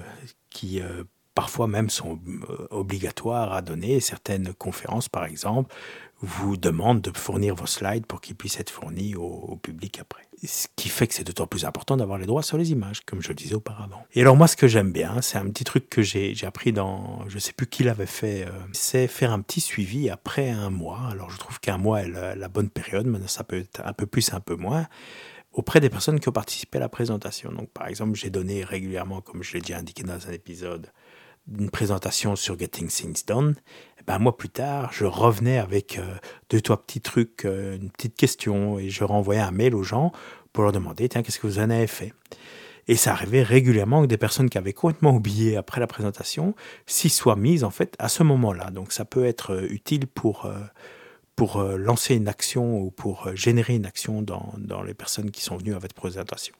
qui 0.49 0.81
euh, 0.81 1.03
parfois 1.36 1.67
même 1.67 1.89
sont 1.89 2.19
obligatoires 2.69 3.54
à 3.54 3.62
donner. 3.62 4.00
Certaines 4.00 4.54
conférences, 4.54 5.10
par 5.10 5.26
exemple, 5.26 5.74
vous 6.22 6.58
demandent 6.58 7.02
de 7.02 7.17
fournir 7.17 7.56
vos 7.56 7.65
slides 7.65 8.06
pour 8.06 8.22
qu'ils 8.22 8.36
puissent 8.36 8.60
être 8.60 8.69
fournis 8.69 9.15
au 9.15 9.58
public 9.62 10.00
après 10.00 10.28
ce 10.48 10.67
qui 10.76 10.89
fait 10.89 11.08
que 11.08 11.13
c'est 11.13 11.24
d'autant 11.24 11.48
plus 11.48 11.65
important 11.65 11.98
d'avoir 11.98 12.17
les 12.17 12.26
droits 12.26 12.43
sur 12.43 12.58
les 12.58 12.72
images, 12.72 13.02
comme 13.06 13.22
je 13.22 13.30
le 13.30 13.36
disais 13.36 13.56
auparavant. 13.56 14.06
Et 14.13 14.22
alors 14.22 14.36
moi, 14.36 14.48
ce 14.48 14.56
que 14.56 14.67
j'aime 14.67 14.91
bien, 14.91 15.22
c'est 15.22 15.38
un 15.38 15.50
petit 15.50 15.63
truc 15.63 15.89
que 15.89 16.02
j'ai 16.02 16.36
appris 16.46 16.74
dans, 16.74 17.28
je 17.30 17.39
sais 17.39 17.54
plus 17.54 17.67
qui 17.67 17.84
l'avait 17.84 18.06
fait, 18.06 18.46
euh, 18.46 18.52
c'est 18.74 19.08
faire 19.08 19.32
un 19.32 19.41
petit 19.41 19.62
suivi 19.62 20.10
après 20.10 20.50
un 20.50 20.69
mois. 20.69 21.08
Alors 21.10 21.30
je 21.30 21.38
trouve 21.38 21.60
qu'un 21.60 21.78
mois 21.78 22.02
est 22.02 22.10
la, 22.10 22.48
bonne 22.48 22.69
période, 22.69 23.08
mais 23.08 23.19
ça 23.28 23.43
peut 23.43 23.60
être 23.60 23.82
un 23.86 23.93
peu 23.93 24.06
plus, 24.06 24.34
un 24.34 24.39
peu 24.39 24.56
moins 24.56 24.88
auprès 25.54 25.80
des 25.80 25.89
personnes 25.89 26.19
qui 26.19 26.28
ont 26.28 26.34
participé 26.34 26.78
à 26.80 26.82
la 26.82 26.89
présentation. 26.89 27.52
Donc, 27.52 27.69
par 27.69 27.88
exemple, 27.88 28.15
j'ai 28.15 28.32
donné 28.32 28.63
régulièrement, 28.63 29.22
comme 29.22 29.43
je 29.43 29.54
l'ai 29.54 29.62
déjà 29.62 29.78
indiqué 29.78 30.02
dans 30.02 30.28
un 30.28 30.32
épisode, 30.32 30.88
une 31.51 31.69
présentation 31.69 32.36
sur 32.36 32.58
Getting 32.58 32.88
Things 32.88 33.23
Done, 33.25 33.56
et 33.99 34.03
ben, 34.06 34.15
un 34.15 34.19
mois 34.19 34.38
plus 34.38 34.49
tard, 34.49 34.91
je 34.93 35.06
revenais 35.06 35.58
avec 35.58 35.97
euh, 35.97 36.15
deux, 36.49 36.62
trois 36.62 36.84
petits 36.84 37.01
trucs, 37.01 37.45
euh, 37.45 37.75
une 37.75 37.89
petite 37.89 38.15
question, 38.15 38.79
et 38.79 38.89
je 38.89 39.03
renvoyais 39.03 39.41
un 39.41 39.51
mail 39.51 39.75
aux 39.75 39.84
gens 39.84 40.12
pour 40.51 40.63
leur 40.63 40.71
demander, 40.71 41.10
tiens, 41.10 41.23
qu'est-ce 41.23 41.39
que 41.39 41.47
vous 41.47 41.60
en 41.60 41.69
avez 41.69 41.88
fait? 41.88 42.13
Et 42.88 42.95
ça 42.95 43.12
arrivait 43.12 43.43
régulièrement 43.43 44.01
que 44.01 44.08
des 44.08 44.17
personnes 44.17 44.49
qui 44.49 44.58
avaient 44.58 44.73
complètement 44.73 45.15
oublié 45.15 45.56
après 45.56 45.79
la 45.79 45.88
présentation 45.88 46.53
s'y 46.86 47.10
soient 47.10 47.36
mises, 47.36 47.63
en 47.63 47.71
fait, 47.71 47.95
à 47.97 48.10
ce 48.10 48.23
moment-là. 48.23 48.71
Donc, 48.71 48.91
ça 48.91 49.06
peut 49.06 49.25
être 49.25 49.53
euh, 49.53 49.67
utile 49.69 50.08
pour, 50.08 50.51
pour 51.36 51.62
lancer 51.62 52.15
une 52.15 52.27
action 52.27 52.79
ou 52.79 52.91
pour 52.91 53.29
générer 53.36 53.75
une 53.75 53.86
action 53.86 54.21
dans, 54.21 54.53
dans 54.58 54.84
les 54.84 54.93
personnes 54.93 55.32
qui 55.32 55.41
sont 55.41 55.58
venues 55.58 55.75
à 55.75 55.79
votre 55.79 55.95
présentation. 55.95 56.53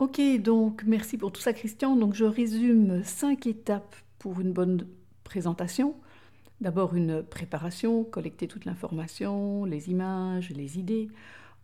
Ok, 0.00 0.18
donc 0.40 0.82
merci 0.86 1.18
pour 1.18 1.30
tout 1.30 1.42
ça 1.42 1.52
Christian. 1.52 1.94
Donc 1.94 2.14
je 2.14 2.24
résume 2.24 3.02
cinq 3.04 3.46
étapes 3.46 3.94
pour 4.20 4.40
une 4.40 4.52
bonne 4.52 4.86
présentation. 5.24 5.96
D'abord 6.60 6.94
une 6.94 7.24
préparation, 7.24 8.04
collecter 8.04 8.46
toute 8.46 8.66
l'information, 8.66 9.64
les 9.64 9.90
images, 9.90 10.50
les 10.50 10.78
idées. 10.78 11.08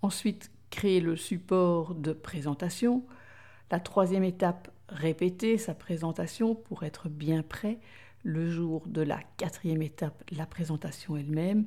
Ensuite, 0.03 0.51
créer 0.71 1.01
le 1.01 1.17
support 1.17 1.95
de 1.95 2.13
présentation. 2.13 3.05
La 3.71 3.79
troisième 3.79 4.25
étape, 4.25 4.73
répéter 4.89 5.59
sa 5.59 5.75
présentation 5.75 6.55
pour 6.55 6.83
être 6.83 7.09
bien 7.09 7.43
prêt 7.43 7.79
le 8.23 8.51
jour 8.51 8.83
de 8.87 9.03
la 9.03 9.21
quatrième 9.37 9.83
étape, 9.83 10.25
la 10.33 10.47
présentation 10.47 11.17
elle-même. 11.17 11.67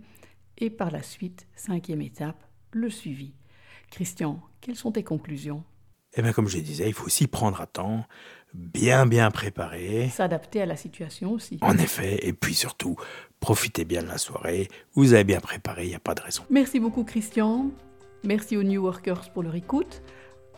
Et 0.58 0.72
par 0.72 0.90
la 0.90 1.04
suite, 1.04 1.48
cinquième 1.56 2.02
étape, 2.02 2.44
le 2.72 2.90
suivi. 2.90 3.34
Christian, 3.92 4.42
quelles 4.60 4.76
sont 4.76 4.92
tes 4.92 5.04
conclusions? 5.04 5.64
Eh 6.16 6.22
bien, 6.22 6.34
comme 6.34 6.48
je 6.48 6.58
disais, 6.58 6.88
il 6.88 6.94
faut 6.94 7.06
aussi 7.06 7.28
prendre 7.28 7.62
à 7.62 7.68
temps 7.68 8.06
bien 8.54 9.06
bien 9.06 9.32
préparé. 9.32 10.10
S'adapter 10.10 10.62
à 10.62 10.66
la 10.66 10.76
situation 10.76 11.34
aussi. 11.34 11.58
En 11.62 11.78
effet, 11.78 12.20
et 12.28 12.34
puis 12.34 12.54
surtout, 12.54 12.96
profitez 13.40 13.86
bien 13.86 14.02
de 14.02 14.08
la 14.08 14.18
soirée. 14.18 14.68
Vous 14.96 15.14
avez 15.14 15.24
bien 15.24 15.40
préparé, 15.40 15.86
il 15.86 15.90
n'y 15.90 15.96
a 15.96 16.00
pas 16.00 16.16
de 16.16 16.22
raison. 16.22 16.44
Merci 16.50 16.80
beaucoup 16.80 17.04
Christian. 17.04 17.72
Merci 18.24 18.58
aux 18.58 18.64
New 18.64 18.84
Workers 18.84 19.32
pour 19.32 19.44
leur 19.44 19.56
écoute. 19.56 20.02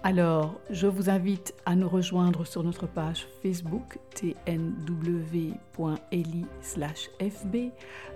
Alors, 0.03 0.59
je 0.71 0.87
vous 0.87 1.11
invite 1.11 1.53
à 1.67 1.75
nous 1.75 1.87
rejoindre 1.87 2.43
sur 2.43 2.63
notre 2.63 2.87
page 2.87 3.27
Facebook 3.43 3.99
tnw.eli/fb, 4.15 5.55